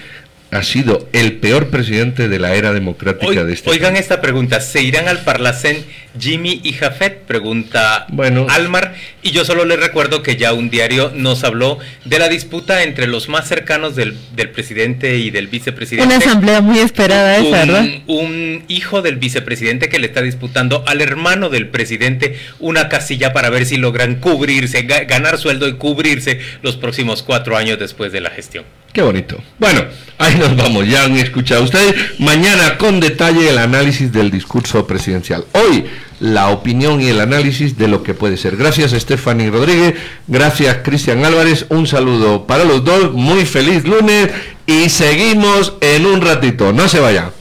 ha 0.57 0.63
sido 0.63 1.09
el 1.13 1.35
peor 1.35 1.69
presidente 1.69 2.29
de 2.29 2.39
la 2.39 2.55
era 2.55 2.73
democrática 2.73 3.45
de 3.45 3.53
este 3.53 3.71
Oigan 3.71 3.97
esta 3.97 4.21
pregunta, 4.21 4.61
¿se 4.61 4.83
irán 4.83 5.09
al 5.09 5.21
Parlacén 5.21 5.85
Jimmy 6.19 6.61
y 6.63 6.73
Jafet? 6.73 7.23
Pregunta 7.25 8.07
bueno, 8.09 8.47
Almar. 8.49 8.95
Y 9.23 9.33
yo 9.33 9.45
solo 9.45 9.65
le 9.65 9.77
recuerdo 9.77 10.23
que 10.23 10.37
ya 10.37 10.53
un 10.53 10.71
diario 10.71 11.13
nos 11.15 11.45
habló 11.45 11.79
de 12.05 12.19
la 12.19 12.29
disputa 12.29 12.83
entre 12.83 13.07
los 13.07 13.29
más 13.29 13.49
cercanos 13.49 13.97
del, 13.97 14.17
presidente 14.53 15.19
y 15.19 15.31
del 15.31 15.49
vicepresidente. 15.49 16.07
Una 16.07 16.25
asamblea 16.25 16.61
muy 16.61 16.79
esperada 16.79 17.37
esa, 17.37 17.65
¿verdad? 17.65 17.87
Un 18.07 18.65
hijo 18.69 19.03
del 19.03 19.17
vicepresidente 19.17 19.89
que 19.89 19.99
le 19.99 20.07
está 20.07 20.23
disputando 20.23 20.85
al 20.87 21.01
hermano 21.01 21.49
del 21.49 21.69
presidente 21.69 22.39
una 22.59 22.89
casilla 22.89 23.33
para 23.33 23.51
ver 23.51 23.67
si 23.67 23.77
logran 23.77 24.17
cubrirse, 24.17 24.83
ganar 24.83 25.39
sueldo 25.39 25.69
y 25.69 25.75
cubrirse 25.75 26.41
los 26.63 26.77
próximos 26.77 27.23
cuatro 27.23 27.57
años 27.57 27.79
después 27.79 28.13
de 28.13 28.21
la 28.21 28.31
gestión. 28.31 28.65
Qué 28.97 29.03
bonito. 29.03 29.37
Bueno, 29.59 29.85
ahí 30.17 30.37
nos 30.37 30.57
vamos. 30.57 30.89
Ya 30.89 31.05
han 31.05 31.15
escuchado 31.19 31.65
ustedes. 31.65 31.95
Mañana 32.19 32.79
con 32.79 32.99
detalle 32.99 33.51
el 33.51 33.59
análisis 33.59 34.11
del 34.11 34.31
discurso 34.31 34.87
presidencial. 34.87 35.45
Hoy 35.53 35.85
la 36.19 36.49
opinión 36.49 37.03
y 37.03 37.09
el 37.09 37.21
análisis 37.21 37.77
de 37.77 37.89
lo 37.89 38.03
que 38.03 38.15
puede 38.15 38.39
ser. 38.39 38.57
Gracias 38.57 38.93
Stephanie 38.93 39.51
Rodríguez. 39.51 39.97
Gracias 40.27 40.79
Cristian 40.83 41.27
Álvarez. 41.27 41.67
Un 41.69 41.87
saludo 41.87 42.47
para 42.47 42.65
los 42.65 42.87
dos. 42.87 43.13
Muy 43.13 43.45
feliz 43.45 43.85
lunes 43.85 44.31
y 44.67 44.89
seguimos 44.89 45.75
en 45.83 46.07
un 46.07 46.23
ratito. 46.23 46.73
No 46.73 46.89
se 46.89 46.99
vayan. 46.99 47.36